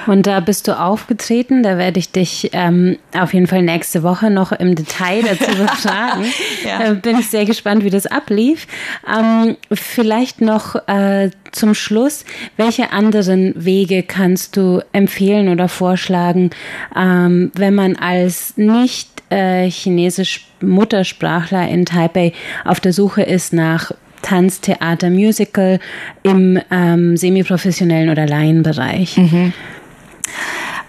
Und 0.07 0.27
da 0.27 0.41
bist 0.41 0.69
du 0.69 0.79
aufgetreten. 0.79 1.63
Da 1.63 1.77
werde 1.77 1.99
ich 1.99 2.11
dich 2.11 2.51
ähm, 2.53 2.97
auf 3.13 3.35
jeden 3.35 3.47
Fall 3.47 3.63
nächste 3.63 4.03
Woche 4.03 4.31
noch 4.31 4.53
im 4.53 4.75
Detail 4.75 5.23
dazu 5.23 5.51
befragen. 5.59 6.25
ja. 6.65 6.93
äh, 6.93 6.95
bin 6.95 7.19
ich 7.19 7.29
sehr 7.29 7.45
gespannt, 7.45 7.85
wie 7.85 7.91
das 7.91 8.07
ablief. 8.07 8.67
Ähm, 9.07 9.57
vielleicht 9.73 10.41
noch 10.41 10.77
äh, 10.89 11.31
zum 11.53 11.75
Schluss, 11.75 12.25
welche 12.57 12.93
anderen 12.93 13.53
Wege 13.57 14.03
kannst 14.03 14.57
du 14.57 14.83
empfehlen 14.93 15.49
oder 15.49 15.69
vorschlagen, 15.69 16.51
ähm, 16.97 17.53
wenn 17.55 17.75
man 17.75 17.97
als 17.97 18.57
nicht 18.57 19.11
äh, 19.31 19.71
chinesisch 19.71 20.47
Muttersprachler 20.61 21.69
in 21.69 21.85
Taipei 21.85 22.33
auf 22.65 22.81
der 22.81 22.93
Suche 22.93 23.23
ist 23.23 23.53
nach 23.53 23.93
Tanz, 24.23 24.61
Theater, 24.61 25.11
Musical 25.11 25.81
im 26.23 26.61
ähm, 26.71 27.17
semiprofessionellen 27.17 28.11
oder 28.11 28.27
Laienbereich? 28.27 29.17
Mhm. 29.17 29.53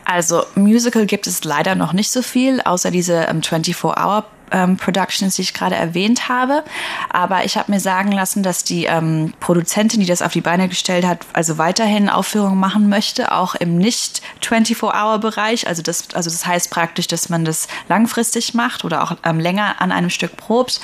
Also 0.05 0.43
Musical 0.55 1.05
gibt 1.05 1.27
es 1.27 1.43
leider 1.43 1.75
noch 1.75 1.93
nicht 1.93 2.09
so 2.09 2.21
viel, 2.21 2.61
außer 2.61 2.89
diese 2.89 3.27
ähm, 3.29 3.41
24-Hour 3.41 4.25
ähm, 4.51 4.77
Productions, 4.77 5.35
die 5.35 5.41
ich 5.43 5.53
gerade 5.53 5.75
erwähnt 5.75 6.29
habe. 6.29 6.63
Aber 7.09 7.45
ich 7.45 7.57
habe 7.57 7.71
mir 7.71 7.79
sagen 7.79 8.11
lassen, 8.11 8.43
dass 8.43 8.63
die 8.63 8.85
ähm, 8.85 9.33
Produzentin, 9.39 9.99
die 9.99 10.05
das 10.05 10.21
auf 10.21 10.33
die 10.33 10.41
Beine 10.41 10.67
gestellt 10.67 11.05
hat, 11.05 11.19
also 11.33 11.57
weiterhin 11.57 12.09
Aufführungen 12.09 12.59
machen 12.59 12.89
möchte, 12.89 13.31
auch 13.31 13.55
im 13.55 13.77
nicht 13.77 14.21
24-Hour-Bereich. 14.43 15.67
Also 15.67 15.81
das, 15.81 16.13
also 16.13 16.29
das 16.29 16.45
heißt 16.45 16.69
praktisch, 16.71 17.07
dass 17.07 17.29
man 17.29 17.45
das 17.45 17.67
langfristig 17.87 18.53
macht 18.53 18.85
oder 18.85 19.03
auch 19.03 19.15
ähm, 19.23 19.39
länger 19.39 19.81
an 19.81 19.91
einem 19.91 20.09
Stück 20.09 20.37
probt. 20.37 20.81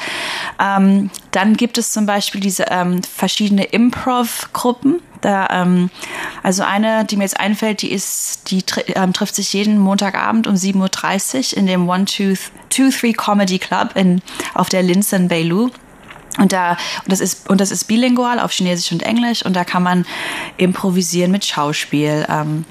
Ähm, 0.60 1.10
dann 1.32 1.58
gibt 1.58 1.78
es 1.78 1.92
zum 1.92 2.06
Beispiel 2.06 2.42
diese 2.42 2.66
ähm, 2.70 3.02
verschiedene 3.04 3.64
Improv-Gruppen. 3.64 5.02
Da, 5.22 5.48
ähm, 5.50 5.90
also 6.44 6.62
eine, 6.62 7.04
die 7.04 7.18
mir 7.18 7.24
jetzt 7.24 7.40
einfällt, 7.40 7.82
die 7.82 7.92
ist, 7.92 8.52
die 8.52 8.62
tr 8.62 8.84
ähm, 8.96 9.12
trifft 9.12 9.34
sich 9.34 9.54
jeden 9.54 9.80
Montagabend 9.80 10.46
um 10.46 10.54
7.30 10.54 11.54
Uhr 11.54 11.58
in 11.58 11.66
dem 11.66 11.90
One 11.90 12.06
Two, 12.06 12.36
Two 12.70 12.90
Three 12.92 13.14
Comedy 13.14 13.55
Club 13.60 13.92
in, 13.96 14.22
auf 14.54 14.70
der 14.70 14.84
Linse 14.84 15.16
in 15.16 15.28
Beilu. 15.28 15.70
Und 16.38 16.52
da, 16.52 16.72
und 16.72 17.12
das 17.12 17.22
ist, 17.22 17.50
und 17.50 17.62
das 17.62 17.72
ist 17.72 17.86
bilingual 17.86 18.40
auf 18.40 18.52
Chinesisch 18.52 18.92
und 18.92 19.04
Englisch 19.04 19.46
und 19.46 19.56
da 19.56 19.64
kann 19.64 19.84
man 19.84 20.06
improvisieren 20.58 21.32
mit 21.32 21.46
Schauspiel. 21.46 22.26
Ähm, 22.30 22.66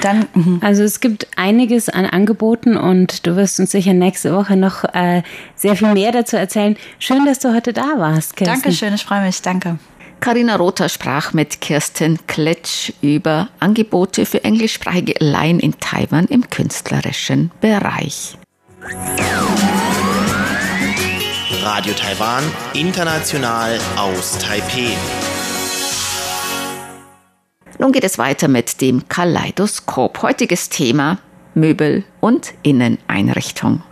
dann, 0.00 0.26
mhm. 0.34 0.60
also 0.62 0.82
es 0.82 1.00
gibt 1.00 1.26
einiges 1.36 1.90
an 1.90 2.06
Angeboten 2.06 2.78
und 2.78 3.26
du 3.26 3.36
wirst 3.36 3.60
uns 3.60 3.72
sicher 3.72 3.92
nächste 3.92 4.34
Woche 4.34 4.56
noch 4.56 4.84
äh, 4.84 5.22
sehr 5.54 5.76
viel 5.76 5.92
mehr 5.92 6.12
dazu 6.12 6.36
erzählen. 6.36 6.76
Schön, 6.98 7.26
dass 7.26 7.40
du 7.40 7.54
heute 7.54 7.74
da 7.74 7.98
warst, 7.98 8.36
Kirsten. 8.36 8.62
Dankeschön, 8.62 8.94
ich 8.94 9.04
freue 9.04 9.20
mich, 9.22 9.42
danke. 9.42 9.78
Carina 10.20 10.56
Rother 10.56 10.88
sprach 10.90 11.32
mit 11.32 11.62
Kirsten 11.62 12.18
Kletsch 12.26 12.92
über 13.00 13.48
Angebote 13.58 14.26
für 14.26 14.44
englischsprachige 14.44 15.14
Laien 15.18 15.60
in 15.60 15.78
Taiwan 15.80 16.26
im 16.26 16.48
künstlerischen 16.50 17.50
Bereich. 17.60 18.36
Radio 21.62 21.92
Taiwan, 21.92 22.42
international 22.72 23.78
aus 23.96 24.38
Taipeh. 24.38 24.96
Nun 27.78 27.92
geht 27.92 28.04
es 28.04 28.16
weiter 28.16 28.48
mit 28.48 28.80
dem 28.80 29.06
Kaleidoskop. 29.08 30.22
Heutiges 30.22 30.70
Thema 30.70 31.18
Möbel 31.54 32.04
und 32.20 32.54
Inneneinrichtung. 32.62 33.82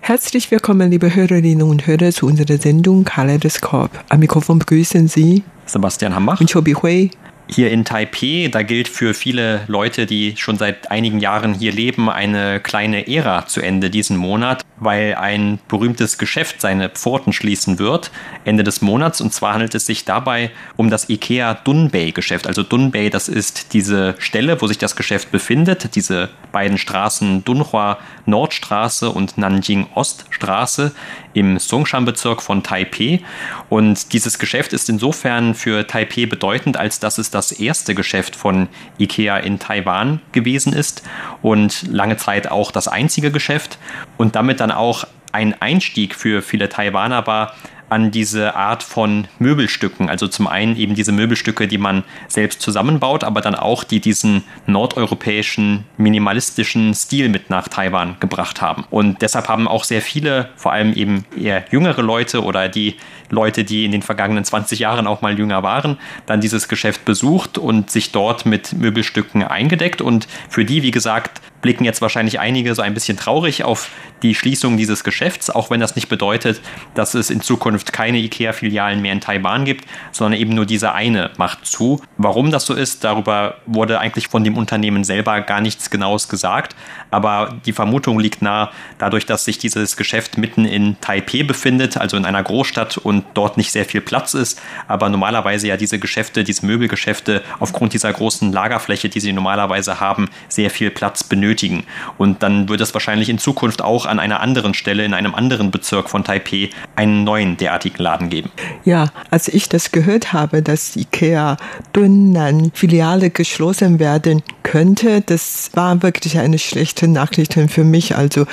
Herzlich 0.00 0.50
willkommen, 0.52 0.90
liebe 0.90 1.12
Hörerinnen 1.14 1.62
und 1.62 1.86
Hörer, 1.88 2.12
zu 2.12 2.26
unserer 2.26 2.58
Sendung 2.58 3.02
Kaleidoskop. 3.02 3.90
Am 4.08 4.20
Mikrofon 4.20 4.60
begrüßen 4.60 5.08
Sie 5.08 5.42
Sebastian 5.66 6.14
Hambach 6.14 6.40
und 6.40 6.52
Chobi 6.52 6.74
Hui. 6.74 7.10
Hier 7.54 7.70
in 7.70 7.84
Taipei, 7.84 8.48
da 8.50 8.62
gilt 8.62 8.88
für 8.88 9.12
viele 9.12 9.64
Leute, 9.66 10.06
die 10.06 10.34
schon 10.38 10.56
seit 10.56 10.90
einigen 10.90 11.20
Jahren 11.20 11.52
hier 11.52 11.70
leben, 11.70 12.08
eine 12.08 12.60
kleine 12.60 13.06
Ära 13.06 13.46
zu 13.46 13.60
Ende 13.60 13.90
diesen 13.90 14.16
Monat, 14.16 14.64
weil 14.78 15.16
ein 15.16 15.58
berühmtes 15.68 16.16
Geschäft 16.16 16.62
seine 16.62 16.88
Pforten 16.88 17.34
schließen 17.34 17.78
wird 17.78 18.10
Ende 18.46 18.64
des 18.64 18.80
Monats. 18.80 19.20
Und 19.20 19.34
zwar 19.34 19.52
handelt 19.52 19.74
es 19.74 19.84
sich 19.84 20.06
dabei 20.06 20.50
um 20.78 20.88
das 20.88 21.10
IKEA 21.10 21.52
Dunbei-Geschäft. 21.52 22.46
Also 22.46 22.62
Dunbei, 22.62 23.10
das 23.10 23.28
ist 23.28 23.74
diese 23.74 24.14
Stelle, 24.18 24.62
wo 24.62 24.66
sich 24.66 24.78
das 24.78 24.96
Geschäft 24.96 25.30
befindet. 25.30 25.94
Diese 25.94 26.30
beiden 26.52 26.78
Straßen 26.78 27.44
Dunhua 27.44 27.98
Nordstraße 28.26 29.10
und 29.10 29.38
Nanjing 29.38 29.86
Oststraße 29.94 30.92
im 31.34 31.58
Songshan-Bezirk 31.58 32.42
von 32.42 32.62
Taipei. 32.62 33.20
Und 33.68 34.12
dieses 34.12 34.38
Geschäft 34.38 34.72
ist 34.72 34.88
insofern 34.88 35.54
für 35.54 35.86
Taipei 35.86 36.26
bedeutend, 36.26 36.76
als 36.76 37.00
dass 37.00 37.18
es 37.18 37.30
das 37.30 37.52
erste 37.52 37.94
Geschäft 37.94 38.36
von 38.36 38.68
IKEA 38.98 39.38
in 39.38 39.58
Taiwan 39.58 40.20
gewesen 40.32 40.72
ist 40.72 41.02
und 41.42 41.82
lange 41.88 42.16
Zeit 42.16 42.50
auch 42.50 42.70
das 42.70 42.88
einzige 42.88 43.30
Geschäft 43.30 43.78
und 44.18 44.36
damit 44.36 44.60
dann 44.60 44.70
auch 44.70 45.04
ein 45.32 45.60
Einstieg 45.60 46.14
für 46.14 46.42
viele 46.42 46.68
Taiwaner 46.68 47.26
war, 47.26 47.54
an 47.92 48.10
diese 48.10 48.56
Art 48.56 48.82
von 48.82 49.28
Möbelstücken. 49.38 50.08
Also 50.08 50.26
zum 50.26 50.46
einen 50.46 50.76
eben 50.76 50.94
diese 50.94 51.12
Möbelstücke, 51.12 51.68
die 51.68 51.76
man 51.76 52.04
selbst 52.26 52.62
zusammenbaut, 52.62 53.22
aber 53.22 53.42
dann 53.42 53.54
auch 53.54 53.84
die 53.84 54.00
diesen 54.00 54.44
nordeuropäischen 54.66 55.84
minimalistischen 55.98 56.94
Stil 56.94 57.28
mit 57.28 57.50
nach 57.50 57.68
Taiwan 57.68 58.16
gebracht 58.18 58.62
haben. 58.62 58.84
Und 58.90 59.20
deshalb 59.20 59.48
haben 59.48 59.68
auch 59.68 59.84
sehr 59.84 60.00
viele, 60.00 60.48
vor 60.56 60.72
allem 60.72 60.94
eben 60.94 61.26
eher 61.38 61.66
jüngere 61.70 62.00
Leute 62.00 62.42
oder 62.42 62.70
die 62.70 62.96
Leute, 63.28 63.64
die 63.64 63.84
in 63.84 63.92
den 63.92 64.02
vergangenen 64.02 64.44
20 64.44 64.78
Jahren 64.78 65.06
auch 65.06 65.20
mal 65.20 65.38
jünger 65.38 65.62
waren, 65.62 65.98
dann 66.26 66.40
dieses 66.40 66.68
Geschäft 66.68 67.04
besucht 67.04 67.58
und 67.58 67.90
sich 67.90 68.12
dort 68.12 68.46
mit 68.46 68.72
Möbelstücken 68.72 69.42
eingedeckt. 69.42 70.00
Und 70.00 70.28
für 70.48 70.64
die, 70.64 70.82
wie 70.82 70.90
gesagt, 70.90 71.40
blicken 71.62 71.84
jetzt 71.84 72.02
wahrscheinlich 72.02 72.40
einige 72.40 72.74
so 72.74 72.82
ein 72.82 72.92
bisschen 72.92 73.16
traurig 73.16 73.64
auf 73.64 73.88
die 74.22 74.34
Schließung 74.34 74.76
dieses 74.76 75.02
Geschäfts, 75.04 75.48
auch 75.48 75.70
wenn 75.70 75.80
das 75.80 75.96
nicht 75.96 76.08
bedeutet, 76.08 76.60
dass 76.94 77.14
es 77.14 77.30
in 77.30 77.40
Zukunft 77.40 77.81
keine 77.90 78.18
IKEA-Filialen 78.18 79.00
mehr 79.00 79.12
in 79.12 79.20
Taiwan 79.20 79.64
gibt, 79.64 79.86
sondern 80.12 80.38
eben 80.38 80.54
nur 80.54 80.66
diese 80.66 80.92
eine 80.92 81.30
macht 81.36 81.66
zu. 81.66 82.00
Warum 82.18 82.50
das 82.50 82.66
so 82.66 82.74
ist, 82.74 83.04
darüber 83.04 83.56
wurde 83.66 83.98
eigentlich 83.98 84.28
von 84.28 84.44
dem 84.44 84.56
Unternehmen 84.56 85.04
selber 85.04 85.40
gar 85.40 85.60
nichts 85.60 85.90
Genaues 85.90 86.28
gesagt, 86.28 86.76
aber 87.10 87.56
die 87.66 87.72
Vermutung 87.72 88.20
liegt 88.20 88.42
nahe, 88.42 88.70
dadurch, 88.98 89.26
dass 89.26 89.44
sich 89.44 89.58
dieses 89.58 89.96
Geschäft 89.96 90.38
mitten 90.38 90.64
in 90.64 91.00
Taipei 91.00 91.42
befindet, 91.42 91.96
also 91.96 92.16
in 92.16 92.24
einer 92.24 92.42
Großstadt 92.42 92.98
und 92.98 93.24
dort 93.34 93.56
nicht 93.56 93.72
sehr 93.72 93.84
viel 93.84 94.00
Platz 94.00 94.34
ist, 94.34 94.60
aber 94.88 95.08
normalerweise 95.08 95.68
ja 95.68 95.76
diese 95.76 95.98
Geschäfte, 95.98 96.44
diese 96.44 96.66
Möbelgeschäfte 96.66 97.42
aufgrund 97.58 97.92
dieser 97.94 98.12
großen 98.12 98.52
Lagerfläche, 98.52 99.08
die 99.08 99.20
sie 99.20 99.32
normalerweise 99.32 100.00
haben, 100.00 100.28
sehr 100.48 100.70
viel 100.70 100.90
Platz 100.90 101.24
benötigen. 101.24 101.84
Und 102.18 102.42
dann 102.42 102.68
wird 102.68 102.80
es 102.80 102.94
wahrscheinlich 102.94 103.28
in 103.28 103.38
Zukunft 103.38 103.82
auch 103.82 104.06
an 104.06 104.18
einer 104.18 104.40
anderen 104.40 104.74
Stelle, 104.74 105.04
in 105.04 105.14
einem 105.14 105.34
anderen 105.34 105.70
Bezirk 105.70 106.10
von 106.10 106.24
Taipei, 106.24 106.70
einen 106.96 107.24
neuen 107.24 107.56
derartigen 107.56 107.71
Laden 107.98 108.30
geben. 108.30 108.50
Ja, 108.84 109.08
als 109.30 109.48
ich 109.48 109.68
das 109.68 109.92
gehört 109.92 110.32
habe, 110.32 110.62
dass 110.62 110.96
IKEA 110.96 111.56
Dunnan 111.92 112.72
Filiale 112.74 113.30
geschlossen 113.30 113.98
werden 113.98 114.42
könnte, 114.62 115.20
das 115.20 115.70
war 115.74 116.02
wirklich 116.02 116.38
eine 116.38 116.58
schlechte 116.58 117.08
Nachricht 117.08 117.54
für 117.68 117.84
mich. 117.84 118.16
Also 118.16 118.46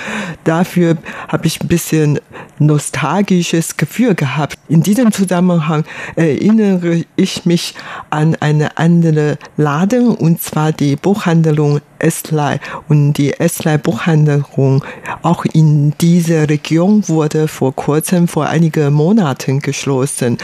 dafür 0.43 0.97
habe 1.27 1.47
ich 1.47 1.61
ein 1.61 1.67
bisschen 1.67 2.19
nostalgisches 2.59 3.77
Gefühl 3.77 4.15
gehabt. 4.15 4.57
In 4.67 4.83
diesem 4.83 5.11
Zusammenhang 5.11 5.85
erinnere 6.15 7.05
ich 7.15 7.45
mich 7.45 7.75
an 8.09 8.35
eine 8.39 8.77
andere 8.77 9.37
Laden 9.57 10.09
und 10.09 10.41
zwar 10.41 10.71
die 10.71 10.95
Buchhandlung 10.95 11.81
Eslai. 11.99 12.59
Und 12.87 13.13
die 13.13 13.33
Eslai 13.39 13.77
Buchhandlung 13.77 14.83
auch 15.21 15.45
in 15.45 15.93
dieser 15.99 16.49
Region 16.49 17.07
wurde 17.07 17.47
vor 17.47 17.75
kurzem, 17.75 18.27
vor 18.27 18.47
einigen 18.47 18.93
Monaten 18.93 19.59
geschlossen. 19.59 20.37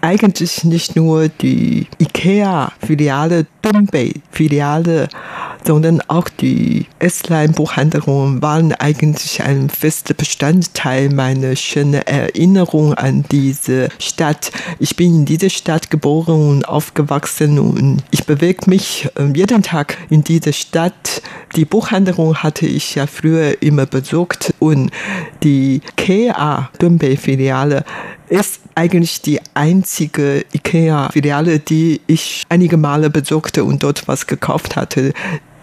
Eigentlich 0.00 0.64
nicht 0.64 0.96
nur 0.96 1.28
die 1.28 1.86
IKEA-Filiale, 1.98 3.46
Dumbay-Filiale, 3.62 5.08
sondern 5.66 6.00
auch 6.06 6.28
die 6.28 6.86
Eslai-Buchhandlung 7.00 8.40
waren 8.40 8.72
eigentlich 8.72 9.42
ein 9.42 9.68
fester 9.68 10.14
Bestandteil 10.14 11.08
meiner 11.10 11.56
schönen 11.56 11.94
Erinnerung 11.94 12.94
an 12.94 13.24
diese 13.32 13.88
Stadt. 13.98 14.52
Ich 14.78 14.94
bin 14.94 15.14
in 15.14 15.24
dieser 15.24 15.50
Stadt 15.50 15.90
geboren 15.90 16.48
und 16.48 16.68
aufgewachsen 16.68 17.58
und 17.58 18.04
ich 18.10 18.24
bewege 18.24 18.70
mich 18.70 19.08
jeden 19.34 19.62
Tag 19.62 19.98
in 20.08 20.22
dieser 20.22 20.52
Stadt. 20.52 21.22
Die 21.56 21.64
Buchhandlung 21.64 22.36
hatte 22.36 22.66
ich 22.66 22.94
ja 22.94 23.06
früher 23.06 23.60
immer 23.60 23.86
besucht 23.86 24.54
und 24.60 24.90
die 25.42 25.80
KA 25.96 26.70
Dumbay-Filiale 26.78 27.84
ist 28.28 28.60
eigentlich 28.74 29.22
die 29.22 29.40
einzige 29.54 30.44
IKEA-Filiale, 30.52 31.60
die 31.60 32.00
ich 32.06 32.44
einige 32.48 32.76
Male 32.76 33.08
besuchte 33.08 33.64
und 33.64 33.82
dort 33.82 34.08
was 34.08 34.26
gekauft 34.26 34.76
hatte 34.76 35.12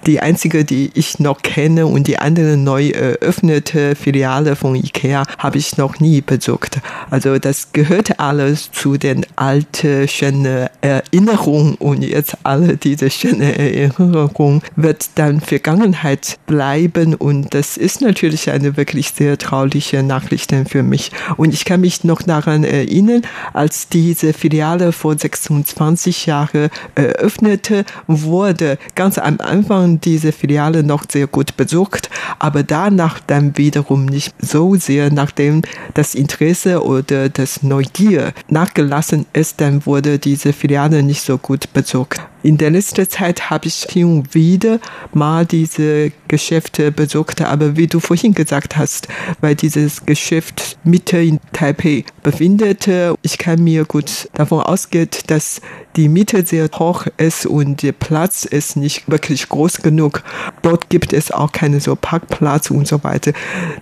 die 0.06 0.20
einzige, 0.20 0.66
die 0.66 0.92
ich 0.94 1.20
noch 1.20 1.42
kenne 1.42 1.88
und 1.88 2.08
die 2.08 2.20
andere 2.20 2.58
neu 2.58 2.90
eröffnete 2.90 3.96
Filiale 3.96 4.56
von 4.56 4.76
Ikea 4.76 5.24
habe 5.38 5.58
ich 5.58 5.78
noch 5.78 6.00
nie 6.00 6.22
besucht. 6.22 6.80
Also 7.10 7.40
das 7.40 7.72
gehört 7.72 8.20
alles 8.20 8.72
zu 8.72 8.98
den 8.98 9.26
alten 9.36 10.08
schönen 10.08 10.68
Erinnerungen 10.82 11.76
und 11.76 12.04
jetzt 12.04 12.38
alle 12.44 12.78
diese 12.78 13.10
schönen 13.10 13.42
Erinnerungen 13.42 14.62
wird 14.76 15.10
dann 15.16 15.42
Vergangenheit 15.42 16.38
bleiben 16.46 17.16
und 17.16 17.54
das 17.54 17.78
ist 17.78 18.02
natürlich 18.02 18.50
eine 18.52 18.78
wirklich 18.78 19.10
sehr 19.10 19.38
traurige 19.38 20.04
Nachricht 20.04 20.54
für 20.68 20.84
mich. 20.84 21.12
Und 21.38 21.54
ich 21.54 21.66
kann 21.66 21.82
mich 21.82 22.04
noch 22.04 22.22
daran 22.22 22.64
erinnern, 22.64 23.22
als 23.54 23.88
diese 23.88 24.34
Filiale 24.34 24.92
vor 24.92 25.18
26 25.18 26.26
Jahren 26.26 26.70
eröffnete 26.96 27.86
wurde, 28.08 28.78
ganz 28.96 29.18
am 29.18 29.40
Anfang 29.40 29.93
diese 30.02 30.32
Filiale 30.32 30.84
noch 30.84 31.06
sehr 31.10 31.28
gut 31.28 31.58
besucht, 31.58 32.10
aber 32.40 32.64
danach 32.64 33.20
dann 33.20 33.58
wiederum 33.58 34.06
nicht 34.06 34.34
so 34.40 34.76
sehr, 34.76 35.12
nachdem 35.12 35.62
das 35.94 36.16
Interesse 36.16 36.84
oder 36.84 37.30
das 37.30 37.64
Neugier 37.64 38.34
nachgelassen 38.50 39.26
ist, 39.34 39.62
dann 39.62 39.86
wurde 39.86 40.20
diese 40.20 40.54
Filiale 40.54 41.04
nicht 41.04 41.22
so 41.22 41.38
gut 41.38 41.72
besucht. 41.74 42.22
In 42.44 42.58
der 42.58 42.72
letzten 42.72 43.10
Zeit 43.10 43.50
habe 43.50 43.68
ich 43.68 43.86
hin 43.90 44.06
und 44.18 44.36
wieder 44.36 44.80
mal 45.14 45.46
diese 45.46 46.12
Geschäfte 46.28 46.92
besucht, 46.92 47.42
aber 47.42 47.78
wie 47.78 47.88
du 47.88 48.02
vorhin 48.02 48.34
gesagt 48.34 48.76
hast, 48.76 49.08
weil 49.40 49.56
dieses 49.56 50.06
Geschäft 50.06 50.78
Mitte 50.84 51.20
in 51.20 51.40
Taipei 51.54 52.04
befindet, 52.22 52.90
ich 53.22 53.38
kann 53.38 53.64
mir 53.64 53.86
gut 53.86 54.28
davon 54.34 54.60
ausgehen, 54.60 55.08
dass 55.28 55.62
die 55.96 56.10
Miete 56.10 56.46
sehr 56.46 56.70
hoch 56.74 57.06
ist 57.18 57.46
und 57.46 57.82
der 57.82 57.92
Platz 57.92 58.46
ist 58.46 58.76
nicht 58.76 59.10
wirklich 59.10 59.48
groß 59.48 59.78
genug. 59.78 60.24
Dort 60.64 60.90
gibt 60.90 61.14
es 61.14 61.32
auch 61.32 61.52
keinen 61.52 61.80
so 61.80 61.96
Parkplatz 61.96 62.72
und 62.72 62.88
so 62.88 63.04
weiter. 63.04 63.32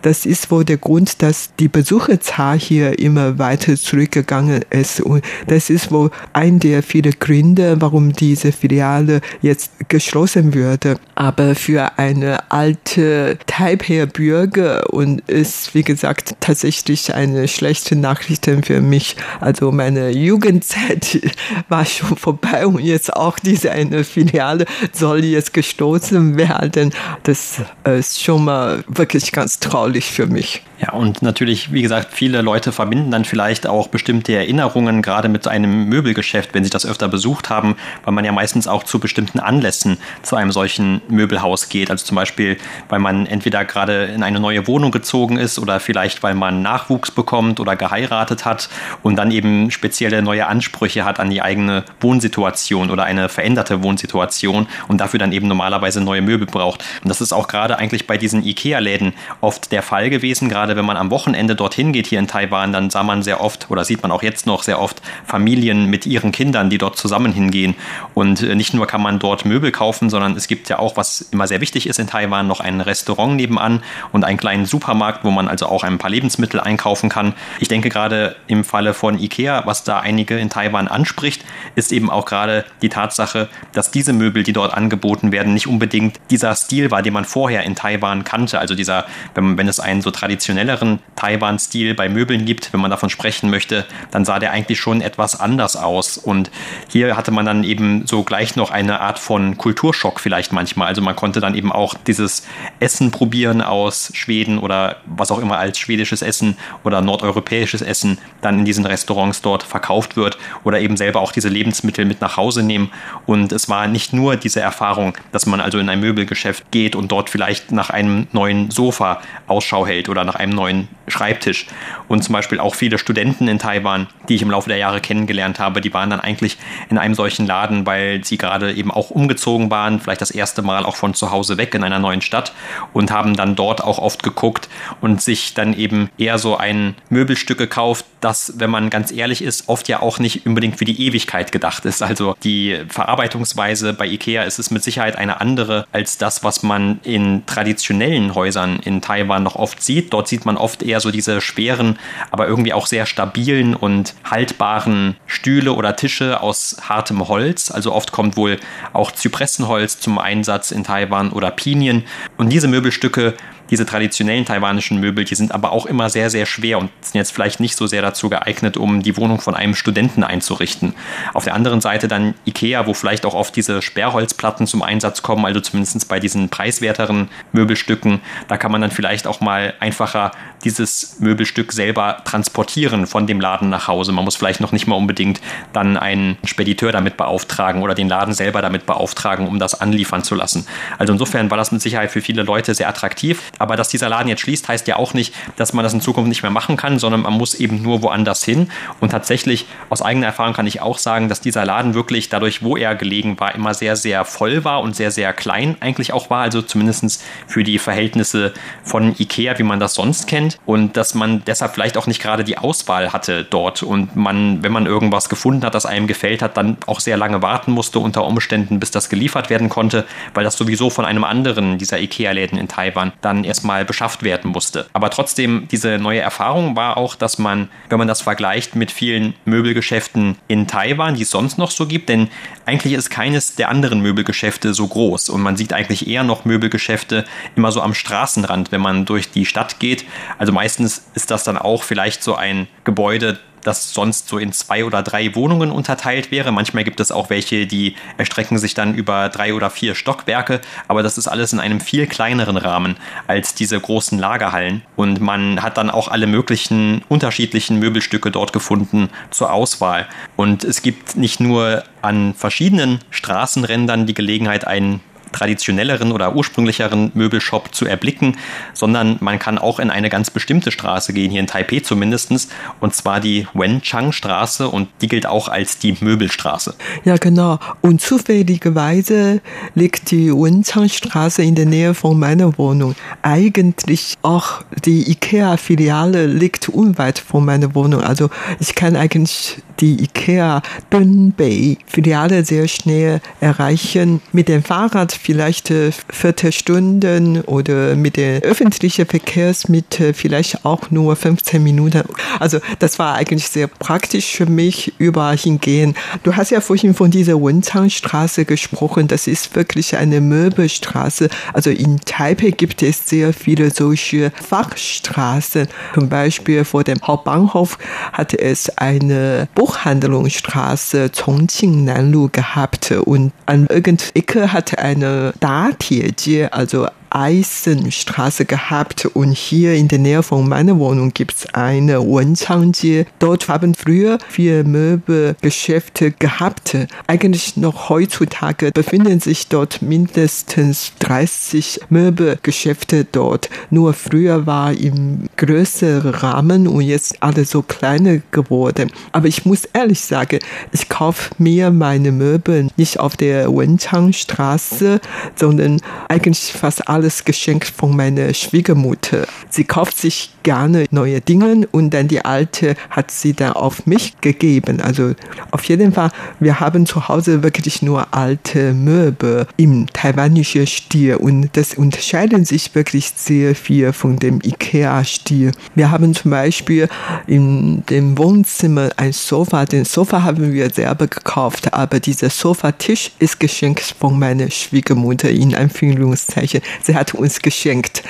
Das 0.01 0.25
ist 0.25 0.51
wohl 0.51 0.65
der 0.65 0.77
Grund, 0.77 1.21
dass 1.21 1.55
die 1.55 1.69
Besucherzahl 1.69 2.59
hier 2.59 2.99
immer 2.99 3.39
weiter 3.39 3.75
zurückgegangen 3.75 4.63
ist 4.69 5.01
und 5.01 5.23
das 5.47 5.69
ist 5.69 5.91
wohl 5.91 6.11
ein 6.33 6.59
der 6.59 6.83
vielen 6.83 7.13
Gründe, 7.17 7.77
warum 7.79 8.13
diese 8.51 8.57
Filiale 8.57 9.21
jetzt 9.41 9.71
geschlossen 9.89 10.53
würde. 10.53 10.97
Aber 11.15 11.55
für 11.55 11.97
eine 11.97 12.51
alte 12.51 13.37
Taipei 13.47 14.05
Bürger 14.05 14.91
und 14.93 15.21
ist, 15.29 15.73
wie 15.75 15.83
gesagt, 15.83 16.35
tatsächlich 16.39 17.13
eine 17.13 17.47
schlechte 17.47 17.95
Nachricht 17.95 18.45
für 18.63 18.81
mich. 18.81 19.15
Also 19.39 19.71
meine 19.71 20.09
Jugendzeit 20.09 21.21
war 21.69 21.85
schon 21.85 22.17
vorbei 22.17 22.65
und 22.65 22.79
jetzt 22.79 23.15
auch 23.15 23.39
diese 23.39 23.71
eine 23.71 24.03
Filiale 24.03 24.65
soll 24.93 25.23
jetzt 25.23 25.53
gestoßen 25.53 26.37
werden. 26.37 26.93
Das 27.23 27.61
ist 27.83 28.23
schon 28.23 28.45
mal 28.45 28.83
wirklich 28.87 29.31
ganz 29.31 29.59
traurig 29.59 30.11
für 30.11 30.27
mich. 30.27 30.63
Ja, 30.81 30.93
und 30.93 31.21
natürlich, 31.21 31.71
wie 31.71 31.83
gesagt, 31.83 32.07
viele 32.11 32.41
Leute 32.41 32.71
verbinden 32.71 33.11
dann 33.11 33.23
vielleicht 33.23 33.67
auch 33.67 33.89
bestimmte 33.89 34.33
Erinnerungen, 34.33 35.03
gerade 35.03 35.29
mit 35.29 35.47
einem 35.47 35.85
Möbelgeschäft, 35.85 36.55
wenn 36.55 36.63
sie 36.63 36.71
das 36.71 36.87
öfter 36.87 37.07
besucht 37.07 37.51
haben, 37.51 37.75
weil 38.03 38.13
man 38.15 38.25
ja 38.25 38.31
meistens 38.41 38.67
auch 38.67 38.83
zu 38.83 38.97
bestimmten 38.97 39.39
Anlässen 39.39 39.99
zu 40.23 40.35
einem 40.35 40.51
solchen 40.51 41.03
Möbelhaus 41.09 41.69
geht. 41.69 41.91
Also 41.91 42.05
zum 42.05 42.15
Beispiel, 42.15 42.57
weil 42.89 42.97
man 42.97 43.27
entweder 43.27 43.65
gerade 43.65 44.05
in 44.05 44.23
eine 44.23 44.39
neue 44.39 44.65
Wohnung 44.65 44.89
gezogen 44.89 45.37
ist 45.37 45.59
oder 45.59 45.79
vielleicht, 45.79 46.23
weil 46.23 46.33
man 46.33 46.63
Nachwuchs 46.63 47.11
bekommt 47.11 47.59
oder 47.59 47.75
geheiratet 47.75 48.43
hat 48.43 48.67
und 49.03 49.15
dann 49.17 49.29
eben 49.29 49.69
spezielle 49.69 50.23
neue 50.23 50.47
Ansprüche 50.47 51.05
hat 51.05 51.19
an 51.19 51.29
die 51.29 51.43
eigene 51.43 51.83
Wohnsituation 51.99 52.89
oder 52.89 53.03
eine 53.03 53.29
veränderte 53.29 53.83
Wohnsituation 53.83 54.65
und 54.87 54.97
dafür 54.97 55.19
dann 55.19 55.33
eben 55.33 55.47
normalerweise 55.47 56.01
neue 56.01 56.23
Möbel 56.23 56.47
braucht. 56.47 56.83
Und 57.03 57.09
das 57.09 57.21
ist 57.21 57.33
auch 57.33 57.47
gerade 57.47 57.77
eigentlich 57.77 58.07
bei 58.07 58.17
diesen 58.17 58.43
IKEA-Läden 58.43 59.13
oft 59.41 59.71
der 59.71 59.83
Fall 59.83 60.09
gewesen, 60.09 60.49
gerade 60.49 60.75
wenn 60.75 60.85
man 60.85 60.97
am 60.97 61.11
Wochenende 61.11 61.53
dorthin 61.53 61.93
geht 61.93 62.07
hier 62.07 62.17
in 62.17 62.25
Taiwan, 62.25 62.73
dann 62.73 62.89
sah 62.89 63.03
man 63.03 63.21
sehr 63.21 63.39
oft 63.39 63.69
oder 63.69 63.85
sieht 63.85 64.01
man 64.01 64.09
auch 64.09 64.23
jetzt 64.23 64.47
noch 64.47 64.63
sehr 64.63 64.81
oft 64.81 64.99
Familien 65.27 65.91
mit 65.91 66.07
ihren 66.07 66.31
Kindern, 66.31 66.71
die 66.71 66.79
dort 66.79 66.97
zusammen 66.97 67.33
hingehen. 67.33 67.75
Und 68.15 68.30
äh, 68.39 68.55
nicht 68.55 68.73
nur 68.73 68.87
kann 68.87 69.01
man 69.01 69.19
dort 69.19 69.45
Möbel 69.45 69.71
kaufen, 69.71 70.09
sondern 70.09 70.35
es 70.35 70.47
gibt 70.47 70.69
ja 70.69 70.79
auch, 70.79 70.97
was 70.97 71.21
immer 71.31 71.47
sehr 71.47 71.61
wichtig 71.61 71.87
ist 71.87 71.99
in 71.99 72.07
Taiwan, 72.07 72.47
noch 72.47 72.59
ein 72.59 72.81
Restaurant 72.81 73.35
nebenan 73.35 73.83
und 74.11 74.23
einen 74.23 74.37
kleinen 74.37 74.65
Supermarkt, 74.65 75.23
wo 75.23 75.31
man 75.31 75.47
also 75.47 75.65
auch 75.65 75.83
ein 75.83 75.97
paar 75.97 76.09
Lebensmittel 76.09 76.59
einkaufen 76.59 77.09
kann. 77.09 77.33
Ich 77.59 77.67
denke 77.67 77.89
gerade 77.89 78.35
im 78.47 78.63
Falle 78.63 78.93
von 78.93 79.19
Ikea, 79.19 79.65
was 79.65 79.83
da 79.83 79.99
einige 79.99 80.37
in 80.37 80.49
Taiwan 80.49 80.87
anspricht, 80.87 81.43
ist 81.75 81.91
eben 81.91 82.09
auch 82.09 82.25
gerade 82.25 82.65
die 82.81 82.89
Tatsache, 82.89 83.49
dass 83.73 83.91
diese 83.91 84.13
Möbel, 84.13 84.43
die 84.43 84.53
dort 84.53 84.73
angeboten 84.73 85.31
werden, 85.31 85.53
nicht 85.53 85.67
unbedingt 85.67 86.19
dieser 86.29 86.55
Stil 86.55 86.91
war, 86.91 87.01
den 87.01 87.13
man 87.13 87.25
vorher 87.25 87.63
in 87.63 87.75
Taiwan 87.75 88.23
kannte. 88.23 88.59
Also 88.59 88.75
dieser, 88.75 89.05
wenn, 89.33 89.57
wenn 89.57 89.67
es 89.67 89.79
einen 89.79 90.01
so 90.01 90.11
traditionell 90.11 90.51
traditionelleren 90.51 90.99
Taiwan-Stil 91.15 91.93
bei 91.93 92.09
Möbeln 92.09 92.45
gibt, 92.45 92.73
wenn 92.73 92.79
man 92.79 92.91
davon 92.91 93.09
sprechen 93.09 93.49
möchte, 93.49 93.85
dann 94.11 94.25
sah 94.25 94.39
der 94.39 94.51
eigentlich 94.51 94.79
schon 94.79 95.01
etwas 95.01 95.39
anders 95.39 95.75
aus. 95.75 96.17
Und 96.17 96.51
hier 96.89 97.17
hatte 97.17 97.31
man 97.31 97.45
dann 97.45 97.63
eben 97.63 98.05
so 98.11 98.21
gleich 98.21 98.55
noch 98.55 98.69
eine 98.69 98.99
Art 98.99 99.17
von 99.17 99.57
Kulturschock 99.57 100.19
vielleicht 100.19 100.53
manchmal. 100.53 100.87
Also 100.87 101.01
man 101.01 101.15
konnte 101.15 101.39
dann 101.39 101.55
eben 101.55 101.71
auch 101.71 101.95
dieses 101.95 102.45
Essen 102.79 103.09
probieren 103.09 103.63
aus 103.63 104.11
Schweden 104.13 104.59
oder 104.59 104.97
was 105.07 105.31
auch 105.31 105.39
immer 105.39 105.57
als 105.57 105.79
schwedisches 105.79 106.21
Essen 106.21 106.55
oder 106.83 107.01
nordeuropäisches 107.01 107.81
Essen 107.81 108.19
dann 108.41 108.59
in 108.59 108.65
diesen 108.65 108.85
Restaurants 108.85 109.41
dort 109.41 109.63
verkauft 109.63 110.15
wird 110.15 110.37
oder 110.63 110.79
eben 110.79 110.95
selber 110.95 111.21
auch 111.21 111.31
diese 111.31 111.49
Lebensmittel 111.49 112.05
mit 112.05 112.21
nach 112.21 112.37
Hause 112.37 112.61
nehmen. 112.61 112.91
Und 113.25 113.51
es 113.51 113.67
war 113.67 113.87
nicht 113.87 114.13
nur 114.13 114.35
diese 114.35 114.61
Erfahrung, 114.61 115.17
dass 115.31 115.47
man 115.47 115.59
also 115.59 115.79
in 115.79 115.89
ein 115.89 115.99
Möbelgeschäft 115.99 116.69
geht 116.69 116.95
und 116.95 117.11
dort 117.11 117.31
vielleicht 117.31 117.71
nach 117.71 117.89
einem 117.89 118.27
neuen 118.31 118.69
Sofa 118.69 119.21
Ausschau 119.47 119.87
hält 119.87 120.07
oder 120.07 120.23
nach 120.23 120.35
einem 120.35 120.51
einem 120.51 120.55
neuen 120.55 120.87
Schreibtisch. 121.07 121.65
Und 122.07 122.23
zum 122.23 122.33
Beispiel 122.33 122.59
auch 122.59 122.75
viele 122.75 122.97
Studenten 122.97 123.47
in 123.47 123.59
Taiwan, 123.59 124.07
die 124.29 124.35
ich 124.35 124.41
im 124.41 124.51
Laufe 124.51 124.69
der 124.69 124.77
Jahre 124.77 125.01
kennengelernt 125.01 125.59
habe, 125.59 125.81
die 125.81 125.93
waren 125.93 126.09
dann 126.09 126.19
eigentlich 126.19 126.57
in 126.89 126.97
einem 126.97 127.15
solchen 127.15 127.45
Laden, 127.47 127.85
weil 127.85 128.00
sie 128.23 128.37
gerade 128.37 128.73
eben 128.73 128.91
auch 128.91 129.09
umgezogen 129.09 129.69
waren, 129.69 129.99
vielleicht 129.99 130.21
das 130.21 130.31
erste 130.31 130.61
Mal 130.61 130.85
auch 130.85 130.95
von 130.95 131.13
zu 131.13 131.31
Hause 131.31 131.57
weg 131.57 131.73
in 131.73 131.83
einer 131.83 131.99
neuen 131.99 132.21
Stadt 132.21 132.53
und 132.93 133.11
haben 133.11 133.35
dann 133.35 133.55
dort 133.55 133.83
auch 133.83 133.99
oft 133.99 134.23
geguckt 134.23 134.69
und 135.01 135.21
sich 135.21 135.53
dann 135.53 135.73
eben 135.73 136.09
eher 136.17 136.37
so 136.37 136.57
ein 136.57 136.95
Möbelstück 137.09 137.57
gekauft, 137.57 138.05
das, 138.21 138.53
wenn 138.57 138.69
man 138.69 138.89
ganz 138.89 139.11
ehrlich 139.11 139.43
ist, 139.43 139.67
oft 139.67 139.87
ja 139.87 140.01
auch 140.01 140.19
nicht 140.19 140.45
unbedingt 140.45 140.77
für 140.77 140.85
die 140.85 141.05
Ewigkeit 141.05 141.51
gedacht 141.51 141.85
ist. 141.85 142.01
Also 142.03 142.35
die 142.43 142.79
Verarbeitungsweise 142.87 143.93
bei 143.93 144.05
IKEA 144.07 144.43
ist 144.43 144.59
es 144.59 144.71
mit 144.71 144.83
Sicherheit 144.83 145.15
eine 145.15 145.41
andere 145.41 145.85
als 145.91 146.17
das, 146.17 146.43
was 146.43 146.63
man 146.63 146.99
in 147.03 147.45
traditionellen 147.45 148.35
Häusern 148.35 148.79
in 148.83 149.01
Taiwan 149.01 149.43
noch 149.43 149.55
oft 149.55 149.81
sieht. 149.81 150.13
Dort 150.13 150.27
sieht 150.27 150.45
man 150.45 150.57
oft 150.57 150.83
eher 150.83 150.99
so 150.99 151.11
diese 151.11 151.41
schweren, 151.41 151.97
aber 152.29 152.47
irgendwie 152.47 152.73
auch 152.73 152.85
sehr 152.85 153.05
stabilen 153.05 153.75
und 153.75 154.13
haltbaren 154.23 155.15
Stühle 155.25 155.73
oder 155.73 155.95
Tische 155.95 156.41
aus 156.41 156.77
hartem 156.87 157.27
Holz. 157.27 157.71
Also 157.71 157.90
oft 157.91 158.11
kommt 158.11 158.37
wohl 158.37 158.59
auch 158.93 159.11
Zypressenholz 159.11 159.99
zum 159.99 160.17
Einsatz 160.17 160.71
in 160.71 160.83
Taiwan 160.83 161.31
oder 161.31 161.51
Pinien. 161.51 162.03
Und 162.37 162.49
diese 162.49 162.67
Möbelstücke 162.67 163.35
diese 163.71 163.85
traditionellen 163.85 164.45
taiwanischen 164.45 164.99
Möbel, 164.99 165.23
die 165.23 165.35
sind 165.35 165.53
aber 165.53 165.71
auch 165.71 165.85
immer 165.85 166.09
sehr, 166.09 166.29
sehr 166.29 166.45
schwer 166.45 166.77
und 166.77 166.91
sind 166.99 167.15
jetzt 167.15 167.31
vielleicht 167.31 167.61
nicht 167.61 167.77
so 167.77 167.87
sehr 167.87 168.01
dazu 168.01 168.29
geeignet, 168.29 168.77
um 168.77 169.01
die 169.01 169.15
Wohnung 169.17 169.39
von 169.39 169.55
einem 169.55 169.75
Studenten 169.75 170.23
einzurichten. 170.23 170.93
Auf 171.33 171.45
der 171.45 171.55
anderen 171.55 171.81
Seite 171.81 172.07
dann 172.09 172.35
Ikea, 172.45 172.85
wo 172.85 172.93
vielleicht 172.93 173.25
auch 173.25 173.33
oft 173.33 173.55
diese 173.55 173.81
Sperrholzplatten 173.81 174.67
zum 174.67 174.83
Einsatz 174.83 175.21
kommen, 175.21 175.45
also 175.45 175.61
zumindest 175.61 176.07
bei 176.09 176.19
diesen 176.19 176.49
preiswerteren 176.49 177.29
Möbelstücken. 177.53 178.19
Da 178.49 178.57
kann 178.57 178.71
man 178.71 178.81
dann 178.81 178.91
vielleicht 178.91 179.25
auch 179.25 179.39
mal 179.39 179.73
einfacher 179.79 180.31
dieses 180.63 181.19
Möbelstück 181.19 181.71
selber 181.71 182.17
transportieren 182.25 183.07
von 183.07 183.25
dem 183.25 183.39
Laden 183.39 183.69
nach 183.69 183.87
Hause. 183.87 184.11
Man 184.11 184.25
muss 184.25 184.35
vielleicht 184.35 184.59
noch 184.59 184.73
nicht 184.73 184.85
mal 184.85 184.95
unbedingt 184.95 185.41
dann 185.73 185.97
einen 185.97 186.37
Spediteur 186.43 186.91
damit 186.91 187.17
beauftragen 187.17 187.81
oder 187.81 187.95
den 187.95 188.09
Laden 188.09 188.33
selber 188.33 188.61
damit 188.61 188.85
beauftragen, 188.85 189.47
um 189.47 189.59
das 189.59 189.79
anliefern 189.79 190.23
zu 190.23 190.35
lassen. 190.35 190.67
Also 190.97 191.13
insofern 191.13 191.49
war 191.49 191.57
das 191.57 191.71
mit 191.71 191.81
Sicherheit 191.81 192.11
für 192.11 192.21
viele 192.21 192.43
Leute 192.43 192.75
sehr 192.75 192.89
attraktiv. 192.89 193.41
Aber 193.61 193.75
dass 193.75 193.89
dieser 193.89 194.09
Laden 194.09 194.27
jetzt 194.27 194.41
schließt, 194.41 194.67
heißt 194.67 194.87
ja 194.87 194.95
auch 194.95 195.13
nicht, 195.13 195.33
dass 195.55 195.73
man 195.73 195.83
das 195.83 195.93
in 195.93 196.01
Zukunft 196.01 196.27
nicht 196.27 196.41
mehr 196.41 196.51
machen 196.51 196.77
kann, 196.77 196.99
sondern 196.99 197.21
man 197.21 197.33
muss 197.33 197.53
eben 197.53 197.81
nur 197.81 198.01
woanders 198.01 198.43
hin. 198.43 198.71
Und 198.99 199.09
tatsächlich, 199.09 199.67
aus 199.89 200.01
eigener 200.01 200.27
Erfahrung 200.27 200.53
kann 200.53 200.67
ich 200.67 200.81
auch 200.81 200.97
sagen, 200.97 201.29
dass 201.29 201.41
dieser 201.41 201.65
Laden 201.65 201.93
wirklich 201.93 202.29
dadurch, 202.29 202.63
wo 202.63 202.75
er 202.75 202.95
gelegen 202.95 203.39
war, 203.39 203.53
immer 203.53 203.73
sehr, 203.73 203.95
sehr 203.95 204.25
voll 204.25 204.63
war 204.63 204.81
und 204.81 204.95
sehr, 204.95 205.11
sehr 205.11 205.31
klein 205.33 205.77
eigentlich 205.79 206.11
auch 206.11 206.29
war. 206.29 206.41
Also 206.41 206.61
zumindest 206.61 207.23
für 207.47 207.63
die 207.63 207.77
Verhältnisse 207.77 208.53
von 208.83 209.15
Ikea, 209.17 209.57
wie 209.59 209.63
man 209.63 209.79
das 209.79 209.93
sonst 209.93 210.27
kennt. 210.27 210.57
Und 210.65 210.97
dass 210.97 211.13
man 211.13 211.43
deshalb 211.45 211.73
vielleicht 211.73 211.97
auch 211.97 212.07
nicht 212.07 212.21
gerade 212.21 212.43
die 212.43 212.57
Auswahl 212.57 213.13
hatte 213.13 213.43
dort. 213.43 213.83
Und 213.83 214.15
man, 214.15 214.63
wenn 214.63 214.71
man 214.71 214.87
irgendwas 214.87 215.29
gefunden 215.29 215.63
hat, 215.63 215.75
das 215.75 215.85
einem 215.85 216.07
gefällt 216.07 216.41
hat, 216.41 216.57
dann 216.57 216.77
auch 216.87 216.99
sehr 216.99 217.17
lange 217.17 217.41
warten 217.41 217.71
musste 217.71 217.99
unter 217.99 218.25
Umständen, 218.25 218.79
bis 218.79 218.91
das 218.91 219.09
geliefert 219.09 219.49
werden 219.49 219.69
konnte, 219.69 220.05
weil 220.33 220.43
das 220.43 220.57
sowieso 220.57 220.89
von 220.89 221.05
einem 221.05 221.23
anderen 221.23 221.77
dieser 221.77 221.99
Ikea-Läden 221.99 222.57
in 222.57 222.67
Taiwan 222.67 223.11
dann 223.21 223.43
erstmal 223.51 223.83
beschafft 223.83 224.23
werden 224.23 224.51
musste. 224.51 224.87
Aber 224.93 225.09
trotzdem, 225.09 225.67
diese 225.69 225.97
neue 225.97 226.21
Erfahrung 226.21 226.77
war 226.77 226.95
auch, 226.95 227.15
dass 227.15 227.37
man, 227.37 227.69
wenn 227.89 227.99
man 227.99 228.07
das 228.07 228.21
vergleicht 228.21 228.77
mit 228.77 228.91
vielen 228.91 229.33
Möbelgeschäften 229.43 230.37
in 230.47 230.67
Taiwan, 230.67 231.15
die 231.15 231.23
es 231.23 231.31
sonst 231.31 231.57
noch 231.57 231.69
so 231.69 231.85
gibt, 231.85 232.07
denn 232.07 232.29
eigentlich 232.65 232.93
ist 232.93 233.09
keines 233.09 233.55
der 233.55 233.67
anderen 233.67 233.99
Möbelgeschäfte 233.99 234.73
so 234.73 234.87
groß 234.87 235.27
und 235.29 235.41
man 235.41 235.57
sieht 235.57 235.73
eigentlich 235.73 236.07
eher 236.07 236.23
noch 236.23 236.45
Möbelgeschäfte 236.45 237.25
immer 237.57 237.73
so 237.73 237.81
am 237.81 237.93
Straßenrand, 237.93 238.71
wenn 238.71 238.79
man 238.79 239.03
durch 239.03 239.31
die 239.31 239.45
Stadt 239.45 239.79
geht. 239.79 240.05
Also 240.37 240.53
meistens 240.53 241.05
ist 241.13 241.29
das 241.29 241.43
dann 241.43 241.57
auch 241.57 241.83
vielleicht 241.83 242.23
so 242.23 242.35
ein 242.35 242.67
Gebäude, 242.85 243.37
das 243.63 243.93
sonst 243.93 244.27
so 244.27 244.37
in 244.37 244.53
zwei 244.53 244.85
oder 244.85 245.03
drei 245.03 245.35
Wohnungen 245.35 245.71
unterteilt 245.71 246.31
wäre. 246.31 246.51
Manchmal 246.51 246.83
gibt 246.83 246.99
es 246.99 247.11
auch 247.11 247.29
welche, 247.29 247.67
die 247.67 247.95
erstrecken 248.17 248.57
sich 248.57 248.73
dann 248.73 248.95
über 248.95 249.29
drei 249.29 249.53
oder 249.53 249.69
vier 249.69 249.95
Stockwerke, 249.95 250.61
aber 250.87 251.03
das 251.03 251.17
ist 251.17 251.27
alles 251.27 251.53
in 251.53 251.59
einem 251.59 251.79
viel 251.79 252.07
kleineren 252.07 252.57
Rahmen 252.57 252.97
als 253.27 253.53
diese 253.55 253.79
großen 253.79 254.19
Lagerhallen. 254.19 254.83
Und 254.95 255.21
man 255.21 255.61
hat 255.61 255.77
dann 255.77 255.89
auch 255.89 256.07
alle 256.07 256.27
möglichen 256.27 257.03
unterschiedlichen 257.09 257.79
Möbelstücke 257.79 258.31
dort 258.31 258.53
gefunden 258.53 259.09
zur 259.29 259.51
Auswahl. 259.51 260.07
Und 260.35 260.63
es 260.63 260.81
gibt 260.81 261.15
nicht 261.15 261.39
nur 261.39 261.83
an 262.01 262.33
verschiedenen 262.33 262.99
Straßenrändern 263.09 264.05
die 264.05 264.13
Gelegenheit, 264.13 264.65
einen 264.65 265.01
traditionelleren 265.31 266.11
oder 266.11 266.35
ursprünglicheren 266.35 267.11
Möbelshop 267.13 267.73
zu 267.73 267.85
erblicken, 267.85 268.37
sondern 268.73 269.17
man 269.19 269.39
kann 269.39 269.57
auch 269.57 269.79
in 269.79 269.89
eine 269.89 270.09
ganz 270.09 270.29
bestimmte 270.29 270.71
Straße 270.71 271.13
gehen, 271.13 271.31
hier 271.31 271.39
in 271.39 271.47
Taipei 271.47 271.79
zumindest, 271.79 272.31
und 272.79 272.93
zwar 272.93 273.19
die 273.19 273.47
Wenchang 273.53 274.11
Straße 274.11 274.67
und 274.67 274.89
die 275.01 275.07
gilt 275.07 275.25
auch 275.25 275.47
als 275.47 275.79
die 275.79 275.97
Möbelstraße. 275.99 276.75
Ja, 277.03 277.17
genau. 277.17 277.59
Und 277.81 278.01
zufälligerweise 278.01 279.41
liegt 279.75 280.11
die 280.11 280.31
Wenchang 280.31 280.89
Straße 280.89 281.41
in 281.41 281.55
der 281.55 281.65
Nähe 281.65 281.93
von 281.93 282.19
meiner 282.19 282.57
Wohnung. 282.57 282.95
Eigentlich 283.21 284.17
auch 284.21 284.61
die 284.85 285.09
IKEA-Filiale 285.11 286.27
liegt 286.27 286.69
unweit 286.69 287.19
von 287.19 287.45
meiner 287.45 287.73
Wohnung. 287.75 288.01
Also 288.01 288.29
ich 288.59 288.75
kann 288.75 288.95
eigentlich 288.95 289.57
die 289.79 290.03
IKEA 290.03 290.61
Dunbei 290.89 291.77
Filiale 291.87 292.43
sehr 292.43 292.67
schnell 292.67 293.21
erreichen. 293.39 294.21
Mit 294.31 294.47
dem 294.47 294.63
Fahrrad 294.63 295.11
vielleicht 295.11 295.71
äh, 295.71 295.91
Viertelstunden 296.09 297.41
oder 297.41 297.95
mit 297.95 298.17
den 298.17 298.43
öffentlichen 298.43 299.05
Verkehrsmitteln 299.05 300.13
vielleicht 300.13 300.65
auch 300.65 300.91
nur 300.91 301.15
15 301.15 301.61
Minuten. 301.61 302.03
Also 302.39 302.59
das 302.79 302.99
war 302.99 303.15
eigentlich 303.15 303.47
sehr 303.47 303.67
praktisch 303.67 304.35
für 304.35 304.45
mich, 304.45 304.93
überall 304.97 305.37
hingehen. 305.37 305.95
Du 306.23 306.35
hast 306.35 306.51
ja 306.51 306.61
vorhin 306.61 306.93
von 306.93 307.11
dieser 307.11 307.41
Wenzangstraße 307.41 308.45
gesprochen. 308.45 309.07
Das 309.07 309.27
ist 309.27 309.55
wirklich 309.55 309.97
eine 309.97 310.21
Möbelstraße. 310.21 311.29
Also 311.53 311.69
in 311.69 311.99
Taipei 312.01 312.51
gibt 312.51 312.83
es 312.83 313.07
sehr 313.07 313.33
viele 313.33 313.71
solche 313.71 314.31
Fachstraßen. 314.31 315.67
Zum 315.93 316.09
Beispiel 316.09 316.65
vor 316.65 316.83
dem 316.83 317.01
Hauptbahnhof 317.01 317.77
hatte 318.13 318.39
es 318.39 318.69
eine 318.77 319.47
Buch 319.55 319.70
Buchhandlungsstraße 319.71 321.09
Chongqing 321.11 321.85
Nanlu 321.85 322.27
gehabt. 322.29 322.91
Und 322.91 323.31
an 323.45 323.67
irgendeiner 323.67 324.11
Ecke 324.15 324.51
hatte 324.51 324.79
eine 324.79 325.33
Datierjie, 325.39 326.47
also 326.51 326.87
Eisenstraße 327.11 328.45
gehabt 328.45 329.05
und 329.05 329.31
hier 329.31 329.73
in 329.73 329.87
der 329.87 329.99
Nähe 329.99 330.23
von 330.23 330.47
meiner 330.47 330.79
Wohnung 330.79 331.13
gibt 331.13 331.35
es 331.35 331.53
eine 331.53 331.99
Wenchang-Jie. 331.99 333.05
Dort 333.19 333.47
haben 333.47 333.75
früher 333.75 334.17
vier 334.29 334.63
Möbelgeschäfte 334.63 336.11
gehabt. 336.11 336.77
Eigentlich 337.07 337.57
noch 337.57 337.89
heutzutage 337.89 338.71
befinden 338.71 339.19
sich 339.19 339.47
dort 339.47 339.81
mindestens 339.81 340.93
30 340.99 341.81
Möbelgeschäfte 341.89 343.05
dort. 343.05 343.49
Nur 343.69 343.93
früher 343.93 344.45
war 344.45 344.73
im 344.73 345.27
größeren 345.37 346.15
Rahmen 346.15 346.67
und 346.67 346.81
jetzt 346.81 347.21
alle 347.21 347.45
so 347.45 347.61
kleiner 347.61 348.19
geworden. 348.31 348.91
Aber 349.11 349.27
ich 349.27 349.45
muss 349.45 349.65
ehrlich 349.65 350.01
sagen, 350.01 350.39
ich 350.71 350.89
kaufe 350.89 351.31
mir 351.37 351.71
meine 351.71 352.11
Möbel 352.11 352.69
nicht 352.77 352.99
auf 352.99 353.17
der 353.17 353.47
Wenchang-Straße, 353.47 355.01
sondern 355.35 355.81
eigentlich 356.07 356.53
fast 356.53 356.87
alles 357.01 357.25
geschenkt 357.25 357.65
von 357.65 357.95
meiner 357.95 358.31
Schwiegermutter. 358.31 359.25
Sie 359.49 359.63
kauft 359.63 359.97
sich 359.97 360.29
gerne 360.43 360.85
neue 360.91 361.19
Dinge 361.19 361.67
und 361.71 361.95
dann 361.95 362.07
die 362.07 362.23
alte 362.23 362.75
hat 362.91 363.09
sie 363.09 363.33
dann 363.33 363.53
auf 363.53 363.87
mich 363.87 364.13
gegeben. 364.21 364.81
Also 364.81 365.13
auf 365.49 365.63
jeden 365.65 365.93
Fall, 365.93 366.11
wir 366.39 366.59
haben 366.59 366.85
zu 366.85 367.07
Hause 367.07 367.41
wirklich 367.41 367.81
nur 367.81 368.13
alte 368.13 368.73
Möbel 368.73 369.47
im 369.57 369.87
taiwanischen 369.91 370.67
Stil 370.67 371.15
und 371.15 371.49
das 371.53 371.73
unterscheidet 371.73 372.47
sich 372.47 372.73
wirklich 372.75 373.11
sehr 373.15 373.55
viel 373.55 373.93
von 373.93 374.17
dem 374.17 374.39
Ikea-Stil. 374.43 375.53
Wir 375.73 375.89
haben 375.89 376.13
zum 376.13 376.29
Beispiel 376.29 376.87
in 377.25 377.83
dem 377.87 378.15
Wohnzimmer 378.15 378.89
ein 378.97 379.11
Sofa. 379.11 379.65
Den 379.65 379.85
Sofa 379.85 380.21
haben 380.21 380.53
wir 380.53 380.69
selber 380.69 381.07
gekauft, 381.07 381.73
aber 381.73 381.99
dieser 381.99 382.29
Sofatisch 382.29 383.11
ist 383.17 383.39
geschenkt 383.39 383.95
von 383.99 384.19
meiner 384.19 384.51
Schwiegermutter 384.51 385.31
in 385.31 385.55
Anführungszeichen. 385.55 386.61
Sie 386.91 386.97
hat 386.97 387.13
uns 387.13 387.41
geschenkt, 387.41 388.03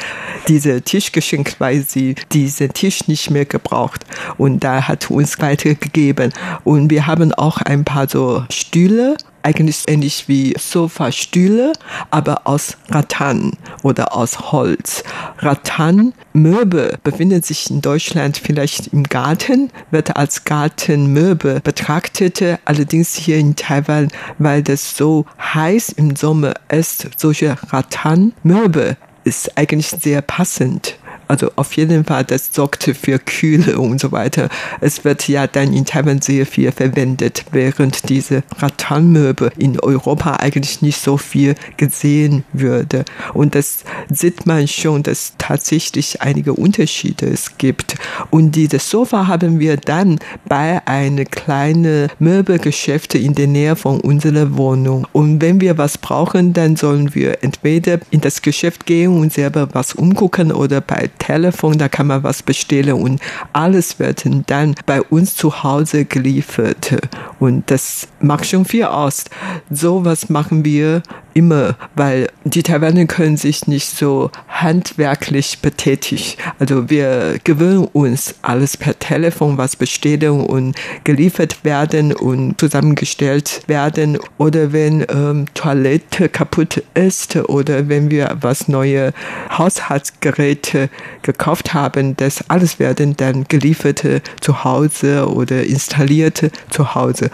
diese 0.48 0.82
Tisch 0.82 1.12
geschenkt, 1.12 1.60
weil 1.60 1.84
sie 1.84 2.16
diesen 2.32 2.74
Tisch 2.74 3.08
nicht 3.08 3.30
mehr 3.30 3.46
gebraucht. 3.46 4.08
Und 4.40 4.64
da 4.64 4.88
hat 4.88 5.12
uns 5.12 5.40
weitergegeben. 5.40 6.34
Und 6.64 6.90
wir 6.90 7.06
haben 7.06 7.32
auch 7.32 7.58
ein 7.58 7.86
paar 7.86 8.10
so 8.10 8.44
Stühle 8.52 9.18
eigentlich 9.44 9.84
ähnlich 9.88 10.28
wie 10.28 10.54
Sofastühle, 10.58 11.74
aber 12.10 12.42
aus 12.46 12.78
Rattan 12.90 13.54
oder 13.84 14.16
aus 14.16 14.52
Holz. 14.52 15.04
Rattanmöbel 15.40 16.98
befindet 17.04 17.46
sich 17.46 17.70
in 17.70 17.82
Deutschland 17.82 18.38
vielleicht 18.38 18.88
im 18.88 19.04
Garten, 19.04 19.72
wird 19.92 20.16
als 20.16 20.46
Gartenmöbel 20.46 21.60
betrachtet. 21.62 22.42
Allerdings 22.66 23.16
hier 23.16 23.38
in 23.38 23.56
Taiwan, 23.56 24.10
weil 24.38 24.64
das 24.64 24.96
so 24.96 25.26
heiß 25.40 25.90
im 25.90 26.16
Sommer 26.16 26.54
ist, 26.70 27.08
solche 27.18 27.58
Rattanmöbel 27.70 28.98
ist 29.24 29.58
eigentlich 29.58 29.88
sehr 29.88 30.22
passend. 30.22 30.96
Also 31.32 31.50
auf 31.56 31.72
jeden 31.78 32.04
Fall, 32.04 32.26
das 32.26 32.50
sorgt 32.52 32.84
für 32.84 33.18
Kühle 33.18 33.80
und 33.80 34.02
so 34.02 34.12
weiter. 34.12 34.50
Es 34.82 35.06
wird 35.06 35.30
ja 35.30 35.48
dann 35.48 35.72
in 35.72 35.86
Taiwan 35.86 36.22
sehr 36.22 36.46
viel 36.46 36.74
verwendet, 36.74 37.46
während 37.54 38.10
diese 38.10 38.44
Rattanmöbel 38.58 39.50
in 39.58 39.80
Europa 39.80 40.34
eigentlich 40.34 40.82
nicht 40.82 41.02
so 41.02 41.16
viel 41.16 41.56
gesehen 41.78 42.44
würde. 42.52 43.06
Und 43.34 43.56
das 43.56 43.86
sieht 44.10 44.46
man 44.46 44.68
schon, 44.68 45.04
dass 45.04 45.36
tatsächlich 45.38 46.22
einige 46.22 46.52
Unterschiede 46.52 47.28
es 47.28 47.58
gibt. 47.58 47.96
Und 48.30 48.58
dieses 48.58 48.90
Sofa 48.90 49.28
haben 49.28 49.62
wir 49.62 49.78
dann 49.78 50.20
bei 50.50 50.86
einem 50.86 51.32
kleinen 51.32 52.10
Möbelgeschäft 52.20 53.16
in 53.16 53.36
der 53.36 53.48
Nähe 53.48 53.78
von 53.78 54.02
unserer 54.02 54.58
Wohnung. 54.58 55.08
Und 55.14 55.42
wenn 55.42 55.62
wir 55.62 55.78
was 55.78 55.98
brauchen, 55.98 56.52
dann 56.52 56.76
sollen 56.76 57.16
wir 57.16 57.42
entweder 57.42 58.00
in 58.10 58.20
das 58.20 58.42
Geschäft 58.42 58.86
gehen 58.86 59.18
und 59.18 59.32
selber 59.32 59.70
was 59.72 59.94
umgucken 59.94 60.52
oder 60.52 60.82
bei 60.82 61.10
Telefon, 61.22 61.78
da 61.78 61.88
kann 61.88 62.08
man 62.08 62.24
was 62.24 62.42
bestellen 62.42 62.94
und 62.94 63.22
alles 63.54 64.00
wird 64.00 64.26
dann 64.48 64.76
bei 64.88 65.02
uns 65.04 65.36
zu 65.36 65.64
Hause 65.64 66.06
geliefert. 66.06 66.98
Und 67.40 67.70
das 67.70 68.08
macht 68.20 68.48
schon 68.48 68.66
viel 68.66 68.86
aus. 68.86 69.26
So 69.70 70.04
was 70.04 70.30
machen 70.30 70.66
wir 70.66 71.04
immer, 71.34 71.76
weil 71.96 72.28
die 72.44 72.64
Taiwaner 72.64 73.06
können 73.06 73.38
sich 73.38 73.68
nicht 73.68 73.90
so 73.90 74.32
handwerklich 74.50 75.60
betätigen. 75.62 76.24
Also 76.60 76.90
wir 76.90 77.38
gewöhnen 77.44 77.88
uns 77.94 78.36
alles 78.42 78.78
per 78.78 78.98
Telefon, 78.98 79.58
was 79.58 79.76
bestellen 79.76 80.42
und 80.42 80.76
geliefert 81.04 81.64
werden 81.64 82.14
und 82.14 82.60
zusammengestellt 82.60 83.62
werden. 83.68 84.18
Oder 84.38 84.74
wenn 84.74 85.06
ähm, 85.10 85.46
Toilette 85.54 86.30
kaputt 86.30 86.84
ist 86.94 87.36
oder 87.36 87.88
wenn 87.90 88.10
wir 88.10 88.38
was 88.42 88.68
neue 88.68 89.14
Haushaltsgeräte 89.58 90.90
gekauft 91.22 91.74
haben, 91.74 92.16
das 92.18 92.50
alles 92.50 92.80
werden 92.80 93.16
dann 93.18 93.46
gelieferte 93.48 94.22
zu 94.40 94.64
Hause 94.64 95.28
oder 95.30 95.64
installierte 95.64 96.52
zu 96.70 96.96
Hause. 96.96 97.30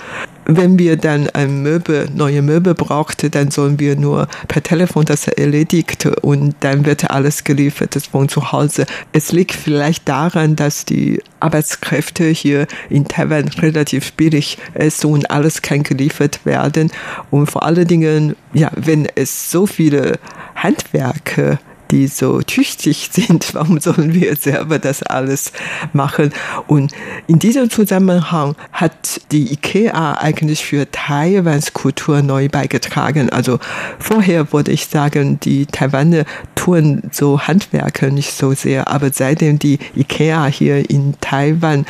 Wenn 0.49 0.79
wir 0.79 0.95
dann 0.95 1.29
ein 1.31 1.61
Möbel, 1.61 2.09
neue 2.15 2.41
Möbel 2.41 2.73
brauchten, 2.73 3.29
dann 3.31 3.51
sollen 3.51 3.81
wir 3.81 3.97
nur 3.97 4.29
per 4.47 4.63
Telefon 4.63 5.03
das 5.03 5.27
erledigt 5.27 6.05
und 6.21 6.55
dann 6.61 6.85
wird 6.85 7.11
alles 7.11 7.43
geliefert 7.43 7.97
von 8.09 8.29
zu 8.29 8.53
Hause. 8.53 8.85
Es 9.11 9.33
liegt 9.33 9.51
vielleicht 9.51 10.07
daran, 10.07 10.55
dass 10.55 10.85
die 10.85 11.21
Arbeitskräfte 11.41 12.25
hier 12.29 12.65
in 12.89 13.05
Taiwan 13.05 13.49
relativ 13.49 14.13
billig 14.13 14.57
ist 14.73 15.03
und 15.03 15.29
alles 15.29 15.61
kann 15.61 15.83
geliefert 15.83 16.45
werden. 16.45 16.91
Und 17.29 17.51
vor 17.51 17.63
allen 17.63 17.87
Dingen, 17.87 18.37
ja, 18.53 18.71
wenn 18.73 19.05
es 19.15 19.51
so 19.51 19.67
viele 19.67 20.17
Handwerke 20.55 21.59
die 21.91 22.07
so 22.07 22.41
tüchtig 22.41 23.09
sind, 23.13 23.53
warum 23.53 23.79
sollen 23.79 24.13
wir 24.13 24.35
selber 24.35 24.79
das 24.79 25.03
alles 25.03 25.51
machen? 25.93 26.33
Und 26.67 26.91
in 27.27 27.39
diesem 27.39 27.69
Zusammenhang 27.69 28.55
hat 28.71 29.21
die 29.31 29.53
IKEA 29.53 30.17
eigentlich 30.19 30.63
für 30.65 30.89
Taiwans 30.91 31.73
Kultur 31.73 32.21
neu 32.21 32.49
beigetragen. 32.49 33.29
Also 33.29 33.59
vorher 33.99 34.51
würde 34.53 34.71
ich 34.71 34.87
sagen, 34.87 35.39
die 35.39 35.65
Taiwaner 35.65 36.25
tun 36.55 37.03
so 37.11 37.39
Handwerker 37.41 38.09
nicht 38.09 38.33
so 38.33 38.53
sehr, 38.53 38.87
aber 38.87 39.11
seitdem 39.13 39.59
die 39.59 39.79
IKEA 39.95 40.45
hier 40.47 40.89
in 40.89 41.15
Taiwan 41.21 41.85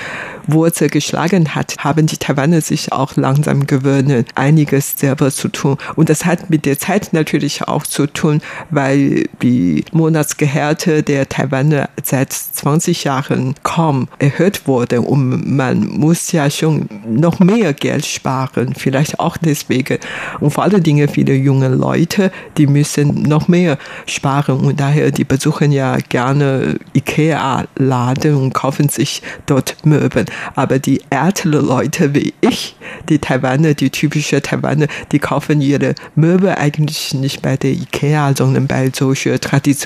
Wurzel 0.48 0.90
geschlagen 0.90 1.56
hat, 1.56 1.76
haben 1.80 2.08
die 2.08 2.18
Taiwaner 2.18 2.62
sich 2.62 2.94
auch 2.94 3.16
langsam 3.16 3.68
gewöhnt, 3.68 4.28
einiges 4.36 4.94
selber 4.98 5.32
zu 5.32 5.50
tun. 5.50 5.78
Und 5.96 6.10
das 6.10 6.26
hat 6.26 6.50
mit 6.50 6.66
der 6.66 6.80
Zeit 6.80 7.12
natürlich 7.12 7.68
auch 7.68 7.84
zu 7.84 8.08
tun, 8.08 8.42
weil 8.70 9.26
die 9.42 9.84
Monatsgehälter 9.94 11.02
der 11.02 11.30
Taiwaner 11.30 11.90
seit 12.04 12.34
20 12.34 13.04
Jahren 13.04 13.56
kaum 13.64 14.08
erhöht 14.20 14.68
wurden 14.68 15.00
und 15.00 15.56
man 15.56 15.88
muss 15.88 16.32
ja 16.32 16.50
schon 16.50 16.90
noch 17.08 17.40
mehr 17.40 17.74
Geld 17.74 18.06
sparen, 18.06 18.74
vielleicht 18.76 19.20
auch 19.20 19.38
deswegen. 19.38 20.00
Und 20.40 20.52
vor 20.52 20.64
allen 20.64 20.84
Dingen 20.84 21.08
viele 21.08 21.34
junge 21.34 21.70
Leute, 21.70 22.32
die 22.58 22.68
müssen 22.68 23.24
noch 23.24 23.48
mehr 23.48 23.78
sparen 24.06 24.60
und 24.60 24.80
daher 24.80 25.12
die 25.12 25.24
besuchen 25.24 25.72
ja 25.72 25.98
gerne 26.10 26.78
Ikea-Laden 26.94 28.36
und 28.36 28.54
kaufen 28.54 28.90
sich 28.90 29.22
dort 29.46 29.86
Möbel. 29.86 30.26
Aber 30.56 30.80
die 30.80 31.02
älteren 31.10 31.66
Leute 31.66 32.14
wie 32.14 32.34
ich, 32.42 32.76
die 33.10 33.20
Taiwaner, 33.20 33.74
die 33.74 33.90
typische 33.90 34.42
Taiwaner, 34.42 34.88
die 35.12 35.20
kaufen 35.20 35.62
ihre 35.62 35.96
Möbel 36.16 36.50
eigentlich 36.50 37.14
nicht 37.14 37.42
bei 37.42 37.58
der 37.58 37.72
Ikea, 37.72 38.34
sondern 38.36 38.68
bei 38.68 38.92
solchen 38.94 39.40
traditionellen 39.40 39.77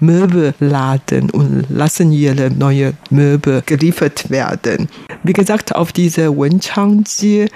Möbelladen 0.00 1.30
und 1.30 1.66
lassen 1.68 2.12
ihre 2.12 2.50
neue 2.50 2.94
Möbel 3.10 3.62
geliefert 3.66 4.30
werden. 4.30 4.88
Wie 5.22 5.32
gesagt, 5.32 5.74
auf 5.74 5.92
dieser 5.92 6.36
Wenchang-Jie 6.36 7.48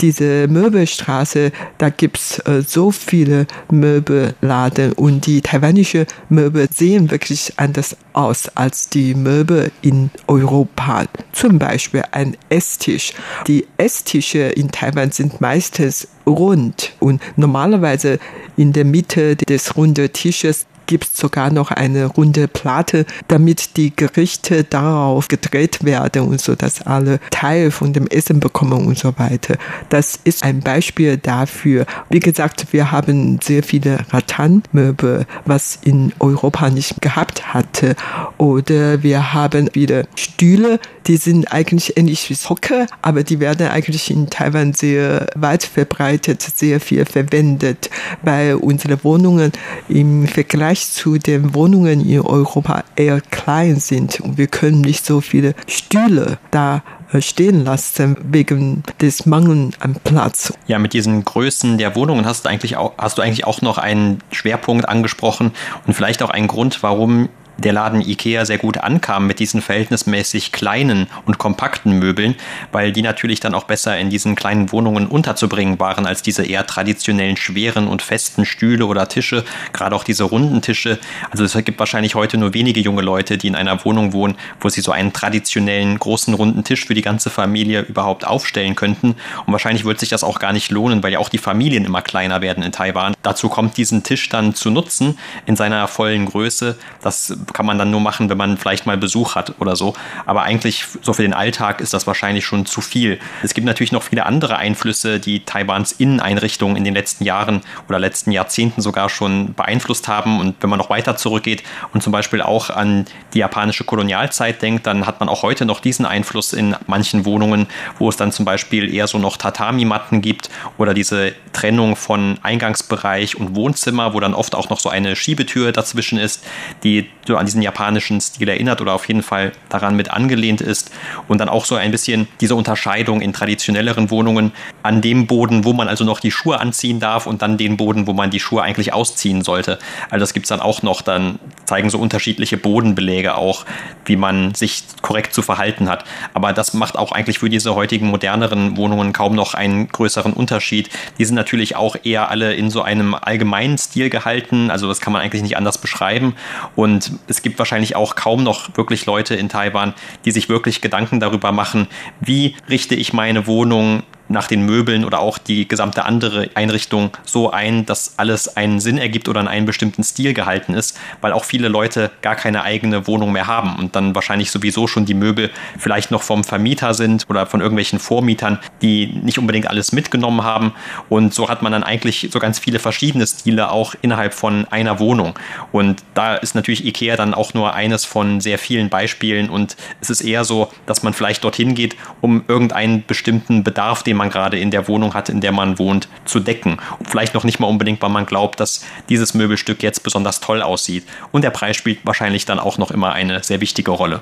diese 0.00 0.46
Möbelstraße, 0.48 1.50
da 1.78 1.90
gibt's 1.90 2.38
äh, 2.40 2.62
so 2.62 2.90
viele 2.90 3.46
Möbelladen 3.70 4.92
und 4.92 5.26
die 5.26 5.40
taiwanische 5.40 6.06
Möbel 6.28 6.68
sehen 6.72 7.10
wirklich 7.10 7.54
anders 7.56 7.96
aus 8.12 8.48
als 8.54 8.88
die 8.88 9.14
Möbel 9.14 9.70
in 9.82 10.10
Europa. 10.26 11.06
Zum 11.32 11.58
Beispiel 11.58 12.04
ein 12.12 12.36
Esstisch. 12.48 13.12
Die 13.46 13.66
Esstische 13.76 14.38
in 14.38 14.70
Taiwan 14.70 15.10
sind 15.10 15.40
meistens 15.40 16.08
rund 16.26 16.92
und 17.00 17.20
normalerweise 17.36 18.18
in 18.56 18.72
der 18.72 18.84
Mitte 18.84 19.36
des 19.36 19.76
runden 19.76 20.12
Tisches 20.12 20.66
gibt 20.88 21.04
es 21.04 21.16
sogar 21.16 21.52
noch 21.52 21.70
eine 21.70 22.06
runde 22.06 22.48
Platte, 22.48 23.06
damit 23.28 23.76
die 23.76 23.94
Gerichte 23.94 24.64
darauf 24.64 25.28
gedreht 25.28 25.84
werden 25.84 26.22
und 26.22 26.40
so, 26.40 26.56
dass 26.56 26.82
alle 26.82 27.20
Teil 27.30 27.70
von 27.70 27.92
dem 27.92 28.08
Essen 28.08 28.40
bekommen 28.40 28.86
und 28.86 28.98
so 28.98 29.16
weiter. 29.18 29.56
Das 29.90 30.18
ist 30.24 30.42
ein 30.42 30.60
Beispiel 30.60 31.18
dafür. 31.18 31.86
Wie 32.10 32.18
gesagt, 32.18 32.72
wir 32.72 32.90
haben 32.90 33.38
sehr 33.42 33.62
viele 33.62 33.98
Rattanmöbel, 34.10 35.26
was 35.44 35.78
in 35.82 36.12
Europa 36.18 36.70
nicht 36.70 37.00
gehabt 37.00 37.54
hatte. 37.54 37.94
Oder 38.38 39.02
wir 39.02 39.34
haben 39.34 39.68
wieder 39.74 40.04
Stühle, 40.16 40.80
die 41.06 41.16
sind 41.16 41.52
eigentlich 41.52 41.96
ähnlich 41.96 42.28
wie 42.30 42.34
Socke, 42.34 42.86
aber 43.02 43.24
die 43.24 43.40
werden 43.40 43.68
eigentlich 43.68 44.10
in 44.10 44.30
Taiwan 44.30 44.72
sehr 44.72 45.26
weit 45.34 45.64
verbreitet, 45.64 46.42
sehr 46.42 46.80
viel 46.80 47.04
verwendet, 47.04 47.90
weil 48.22 48.54
unsere 48.54 49.04
Wohnungen 49.04 49.52
im 49.88 50.26
Vergleich 50.26 50.77
Vergleich 50.78 50.92
zu 50.92 51.18
den 51.18 51.54
Wohnungen 51.54 52.06
in 52.06 52.20
Europa 52.20 52.84
eher 52.94 53.20
klein 53.20 53.80
sind 53.80 54.20
und 54.20 54.38
wir 54.38 54.46
können 54.46 54.80
nicht 54.80 55.04
so 55.04 55.20
viele 55.20 55.54
Stühle 55.66 56.38
da 56.50 56.82
äh, 57.12 57.20
stehen 57.20 57.64
lassen 57.64 58.16
wegen 58.22 58.82
des 59.00 59.26
Mangels 59.26 59.80
an 59.80 59.96
Platz. 60.04 60.52
Ja, 60.66 60.78
mit 60.78 60.92
diesen 60.92 61.24
Größen 61.24 61.78
der 61.78 61.96
Wohnungen 61.96 62.26
hast 62.26 62.44
du 62.44 62.48
eigentlich 62.48 62.76
auch, 62.76 62.92
hast 62.98 63.18
du 63.18 63.22
eigentlich 63.22 63.44
auch 63.46 63.60
noch 63.62 63.78
einen 63.78 64.20
Schwerpunkt 64.30 64.88
angesprochen 64.88 65.52
und 65.86 65.94
vielleicht 65.94 66.22
auch 66.22 66.30
einen 66.30 66.48
Grund, 66.48 66.82
warum 66.82 67.28
der 67.58 67.72
Laden 67.72 68.00
Ikea 68.00 68.44
sehr 68.44 68.58
gut 68.58 68.78
ankam 68.78 69.26
mit 69.26 69.40
diesen 69.40 69.60
verhältnismäßig 69.60 70.52
kleinen 70.52 71.08
und 71.26 71.38
kompakten 71.38 71.92
Möbeln, 71.98 72.36
weil 72.72 72.92
die 72.92 73.02
natürlich 73.02 73.40
dann 73.40 73.54
auch 73.54 73.64
besser 73.64 73.98
in 73.98 74.10
diesen 74.10 74.36
kleinen 74.36 74.70
Wohnungen 74.72 75.06
unterzubringen 75.08 75.78
waren 75.80 76.06
als 76.06 76.22
diese 76.22 76.44
eher 76.44 76.66
traditionellen 76.66 77.36
schweren 77.36 77.88
und 77.88 78.02
festen 78.02 78.46
Stühle 78.46 78.86
oder 78.86 79.08
Tische, 79.08 79.44
gerade 79.72 79.94
auch 79.96 80.04
diese 80.04 80.24
runden 80.24 80.62
Tische. 80.62 80.98
Also 81.30 81.44
es 81.44 81.52
gibt 81.64 81.78
wahrscheinlich 81.78 82.14
heute 82.14 82.38
nur 82.38 82.54
wenige 82.54 82.80
junge 82.80 83.02
Leute, 83.02 83.38
die 83.38 83.48
in 83.48 83.56
einer 83.56 83.84
Wohnung 83.84 84.12
wohnen, 84.12 84.36
wo 84.60 84.68
sie 84.68 84.80
so 84.80 84.92
einen 84.92 85.12
traditionellen 85.12 85.98
großen 85.98 86.34
runden 86.34 86.62
Tisch 86.64 86.86
für 86.86 86.94
die 86.94 87.02
ganze 87.02 87.30
Familie 87.30 87.80
überhaupt 87.80 88.26
aufstellen 88.26 88.76
könnten. 88.76 89.16
Und 89.46 89.52
wahrscheinlich 89.52 89.84
wird 89.84 89.98
sich 89.98 90.08
das 90.08 90.22
auch 90.22 90.38
gar 90.38 90.52
nicht 90.52 90.70
lohnen, 90.70 91.02
weil 91.02 91.12
ja 91.12 91.18
auch 91.18 91.28
die 91.28 91.38
Familien 91.38 91.84
immer 91.84 92.02
kleiner 92.02 92.40
werden 92.40 92.62
in 92.62 92.72
Taiwan. 92.72 93.14
Dazu 93.22 93.48
kommt 93.48 93.76
diesen 93.76 94.04
Tisch 94.04 94.28
dann 94.28 94.54
zu 94.54 94.70
nutzen 94.70 95.18
in 95.46 95.56
seiner 95.56 95.88
vollen 95.88 96.26
Größe. 96.26 96.76
Das 97.02 97.36
kann 97.52 97.66
man 97.66 97.78
dann 97.78 97.90
nur 97.90 98.00
machen, 98.00 98.28
wenn 98.30 98.38
man 98.38 98.56
vielleicht 98.56 98.86
mal 98.86 98.96
Besuch 98.96 99.34
hat 99.34 99.54
oder 99.60 99.76
so. 99.76 99.94
Aber 100.26 100.42
eigentlich 100.42 100.84
so 101.02 101.12
für 101.12 101.22
den 101.22 101.34
Alltag 101.34 101.80
ist 101.80 101.94
das 101.94 102.06
wahrscheinlich 102.06 102.44
schon 102.44 102.66
zu 102.66 102.80
viel. 102.80 103.18
Es 103.42 103.54
gibt 103.54 103.66
natürlich 103.66 103.92
noch 103.92 104.02
viele 104.02 104.26
andere 104.26 104.56
Einflüsse, 104.56 105.20
die 105.20 105.40
Taiwans 105.44 105.92
Inneneinrichtungen 105.92 106.76
in 106.76 106.84
den 106.84 106.94
letzten 106.94 107.24
Jahren 107.24 107.62
oder 107.88 107.98
letzten 107.98 108.32
Jahrzehnten 108.32 108.80
sogar 108.80 109.08
schon 109.08 109.54
beeinflusst 109.54 110.08
haben. 110.08 110.40
Und 110.40 110.56
wenn 110.60 110.70
man 110.70 110.78
noch 110.78 110.90
weiter 110.90 111.16
zurückgeht 111.16 111.62
und 111.92 112.02
zum 112.02 112.12
Beispiel 112.12 112.42
auch 112.42 112.70
an 112.70 113.06
die 113.34 113.38
japanische 113.38 113.84
Kolonialzeit 113.84 114.62
denkt, 114.62 114.86
dann 114.86 115.06
hat 115.06 115.20
man 115.20 115.28
auch 115.28 115.42
heute 115.42 115.64
noch 115.64 115.80
diesen 115.80 116.06
Einfluss 116.06 116.52
in 116.52 116.76
manchen 116.86 117.24
Wohnungen, 117.24 117.66
wo 117.98 118.08
es 118.08 118.16
dann 118.16 118.32
zum 118.32 118.44
Beispiel 118.44 118.92
eher 118.92 119.06
so 119.06 119.18
noch 119.18 119.36
Tatami-Matten 119.36 120.20
gibt 120.20 120.50
oder 120.76 120.94
diese 120.94 121.32
Trennung 121.52 121.96
von 121.96 122.38
Eingangsbereich 122.42 123.36
und 123.36 123.54
Wohnzimmer, 123.54 124.14
wo 124.14 124.20
dann 124.20 124.34
oft 124.34 124.54
auch 124.54 124.70
noch 124.70 124.80
so 124.80 124.88
eine 124.88 125.16
Schiebetür 125.16 125.72
dazwischen 125.72 126.18
ist, 126.18 126.44
die 126.84 127.08
an 127.38 127.46
diesen 127.46 127.62
japanischen 127.62 128.20
Stil 128.20 128.48
erinnert 128.48 128.80
oder 128.80 128.92
auf 128.94 129.06
jeden 129.08 129.22
Fall 129.22 129.52
daran 129.68 129.96
mit 129.96 130.10
angelehnt 130.10 130.60
ist. 130.60 130.90
Und 131.26 131.38
dann 131.38 131.48
auch 131.48 131.64
so 131.64 131.76
ein 131.76 131.90
bisschen 131.90 132.28
diese 132.40 132.54
Unterscheidung 132.54 133.20
in 133.20 133.32
traditionelleren 133.32 134.10
Wohnungen 134.10 134.52
an 134.82 135.00
dem 135.00 135.26
Boden, 135.26 135.64
wo 135.64 135.72
man 135.72 135.88
also 135.88 136.04
noch 136.04 136.20
die 136.20 136.30
Schuhe 136.30 136.60
anziehen 136.60 137.00
darf 137.00 137.26
und 137.26 137.42
dann 137.42 137.56
den 137.56 137.76
Boden, 137.76 138.06
wo 138.06 138.12
man 138.12 138.30
die 138.30 138.40
Schuhe 138.40 138.62
eigentlich 138.62 138.92
ausziehen 138.92 139.42
sollte. 139.42 139.78
Also 140.10 140.22
das 140.22 140.34
gibt 140.34 140.46
es 140.46 140.48
dann 140.48 140.60
auch 140.60 140.82
noch. 140.82 141.02
Dann 141.02 141.38
zeigen 141.64 141.90
so 141.90 141.98
unterschiedliche 141.98 142.56
Bodenbeläge 142.56 143.36
auch, 143.36 143.64
wie 144.04 144.16
man 144.16 144.54
sich 144.54 144.84
korrekt 145.02 145.34
zu 145.34 145.42
verhalten 145.42 145.88
hat. 145.88 146.04
Aber 146.34 146.52
das 146.52 146.74
macht 146.74 146.96
auch 146.96 147.12
eigentlich 147.12 147.38
für 147.38 147.50
diese 147.50 147.74
heutigen 147.74 148.08
moderneren 148.08 148.76
Wohnungen 148.76 149.12
kaum 149.12 149.34
noch 149.34 149.54
einen 149.54 149.88
größeren 149.88 150.32
Unterschied. 150.32 150.90
Die 151.18 151.24
sind 151.24 151.34
natürlich 151.34 151.76
auch 151.76 151.96
eher 152.02 152.30
alle 152.30 152.54
in 152.54 152.70
so 152.70 152.82
einem 152.82 153.14
allgemeinen 153.14 153.78
Stil 153.78 154.10
gehalten. 154.10 154.70
Also 154.70 154.88
das 154.88 155.00
kann 155.00 155.12
man 155.12 155.22
eigentlich 155.22 155.42
nicht 155.42 155.56
anders 155.56 155.78
beschreiben. 155.78 156.34
Und 156.76 157.12
es 157.30 157.42
gibt 157.42 157.58
wahrscheinlich 157.58 157.96
auch 157.96 158.14
kaum 158.14 158.42
noch 158.42 158.76
wirklich 158.76 159.06
Leute 159.06 159.34
in 159.34 159.48
Taiwan, 159.48 159.94
die 160.24 160.30
sich 160.30 160.48
wirklich 160.48 160.80
Gedanken 160.80 161.20
darüber 161.20 161.52
machen, 161.52 161.88
wie 162.20 162.56
richte 162.68 162.94
ich 162.94 163.12
meine 163.12 163.46
Wohnung 163.46 164.02
nach 164.28 164.46
den 164.46 164.62
Möbeln 164.62 165.04
oder 165.04 165.20
auch 165.20 165.38
die 165.38 165.66
gesamte 165.66 166.04
andere 166.04 166.50
Einrichtung 166.54 167.10
so 167.24 167.50
ein, 167.50 167.86
dass 167.86 168.18
alles 168.18 168.56
einen 168.56 168.80
Sinn 168.80 168.98
ergibt 168.98 169.28
oder 169.28 169.40
in 169.40 169.48
einen 169.48 169.66
bestimmten 169.66 170.04
Stil 170.04 170.34
gehalten 170.34 170.74
ist, 170.74 170.98
weil 171.20 171.32
auch 171.32 171.44
viele 171.44 171.68
Leute 171.68 172.10
gar 172.22 172.36
keine 172.36 172.62
eigene 172.62 173.06
Wohnung 173.06 173.32
mehr 173.32 173.46
haben 173.46 173.76
und 173.76 173.96
dann 173.96 174.14
wahrscheinlich 174.14 174.50
sowieso 174.50 174.86
schon 174.86 175.06
die 175.06 175.14
Möbel 175.14 175.50
vielleicht 175.78 176.10
noch 176.10 176.22
vom 176.22 176.44
Vermieter 176.44 176.94
sind 176.94 177.24
oder 177.28 177.46
von 177.46 177.60
irgendwelchen 177.60 177.98
Vormietern, 177.98 178.58
die 178.82 179.06
nicht 179.06 179.38
unbedingt 179.38 179.68
alles 179.68 179.92
mitgenommen 179.92 180.42
haben. 180.42 180.72
Und 181.08 181.34
so 181.34 181.48
hat 181.48 181.62
man 181.62 181.72
dann 181.72 181.82
eigentlich 181.82 182.28
so 182.30 182.38
ganz 182.38 182.58
viele 182.58 182.78
verschiedene 182.78 183.26
Stile 183.26 183.70
auch 183.70 183.94
innerhalb 184.02 184.34
von 184.34 184.66
einer 184.70 184.98
Wohnung. 184.98 185.34
Und 185.72 186.02
da 186.14 186.34
ist 186.34 186.54
natürlich 186.54 186.84
Ikea 186.84 187.16
dann 187.16 187.34
auch 187.34 187.54
nur 187.54 187.74
eines 187.74 188.04
von 188.04 188.40
sehr 188.40 188.58
vielen 188.58 188.90
Beispielen. 188.90 189.48
Und 189.48 189.76
es 190.00 190.10
ist 190.10 190.20
eher 190.20 190.44
so, 190.44 190.70
dass 190.86 191.02
man 191.02 191.14
vielleicht 191.14 191.44
dorthin 191.44 191.74
geht, 191.74 191.96
um 192.20 192.44
irgendeinen 192.48 193.04
bestimmten 193.06 193.64
Bedarf, 193.64 194.02
den 194.02 194.17
man 194.18 194.28
gerade 194.28 194.58
in 194.58 194.70
der 194.70 194.86
Wohnung 194.88 195.14
hat, 195.14 195.30
in 195.30 195.40
der 195.40 195.52
man 195.52 195.78
wohnt, 195.78 196.08
zu 196.26 196.40
decken. 196.40 196.78
Und 196.98 197.08
vielleicht 197.08 197.34
noch 197.34 197.44
nicht 197.44 197.60
mal 197.60 197.66
unbedingt, 197.66 198.02
weil 198.02 198.10
man 198.10 198.26
glaubt, 198.26 198.60
dass 198.60 198.84
dieses 199.08 199.32
Möbelstück 199.32 199.82
jetzt 199.82 200.02
besonders 200.02 200.40
toll 200.40 200.60
aussieht. 200.60 201.04
Und 201.32 201.42
der 201.42 201.50
Preis 201.50 201.76
spielt 201.76 202.04
wahrscheinlich 202.04 202.44
dann 202.44 202.58
auch 202.58 202.76
noch 202.76 202.90
immer 202.90 203.12
eine 203.12 203.42
sehr 203.42 203.60
wichtige 203.60 203.92
Rolle. 203.92 204.20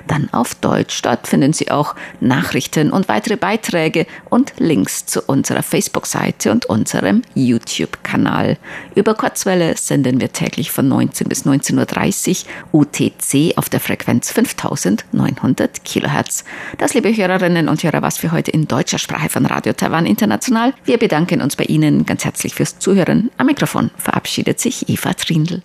dann 0.08 0.28
auf 0.32 0.56
Deutsch. 0.56 1.02
Dort 1.02 1.28
finden 1.28 1.52
Sie 1.52 1.70
auch 1.70 1.94
Nachrichten 2.18 2.90
und 2.90 3.06
weitere 3.06 3.36
Beiträge 3.36 4.08
und 4.30 4.52
Links 4.58 5.06
zu 5.06 5.22
unserer 5.22 5.62
Facebook-Seite 5.62 6.50
und 6.50 6.66
unserem 6.66 7.22
YouTube-Kanal. 7.36 8.58
Über 8.96 9.14
Kurzwelle 9.14 9.76
senden 9.76 10.20
wir 10.20 10.32
täglich 10.32 10.72
von 10.72 10.88
19 10.88 11.28
bis 11.28 11.44
19 11.44 11.51
19.30 11.52 12.44
Uhr 12.72 12.82
UTC 12.82 13.56
auf 13.58 13.68
der 13.68 13.80
Frequenz 13.80 14.32
5900 14.32 15.84
Kilohertz. 15.84 16.44
Das, 16.78 16.94
liebe 16.94 17.14
Hörerinnen 17.14 17.68
und 17.68 17.82
Hörer, 17.82 18.02
was 18.02 18.18
für 18.18 18.32
heute 18.32 18.50
in 18.50 18.68
deutscher 18.68 18.98
Sprache 18.98 19.28
von 19.28 19.46
Radio 19.46 19.72
Taiwan 19.72 20.06
International. 20.06 20.74
Wir 20.84 20.98
bedanken 20.98 21.42
uns 21.42 21.56
bei 21.56 21.64
Ihnen 21.64 22.06
ganz 22.06 22.24
herzlich 22.24 22.54
fürs 22.54 22.78
Zuhören. 22.78 23.30
Am 23.36 23.46
Mikrofon 23.46 23.90
verabschiedet 23.96 24.60
sich 24.60 24.88
Eva 24.88 25.14
Trindl. 25.14 25.62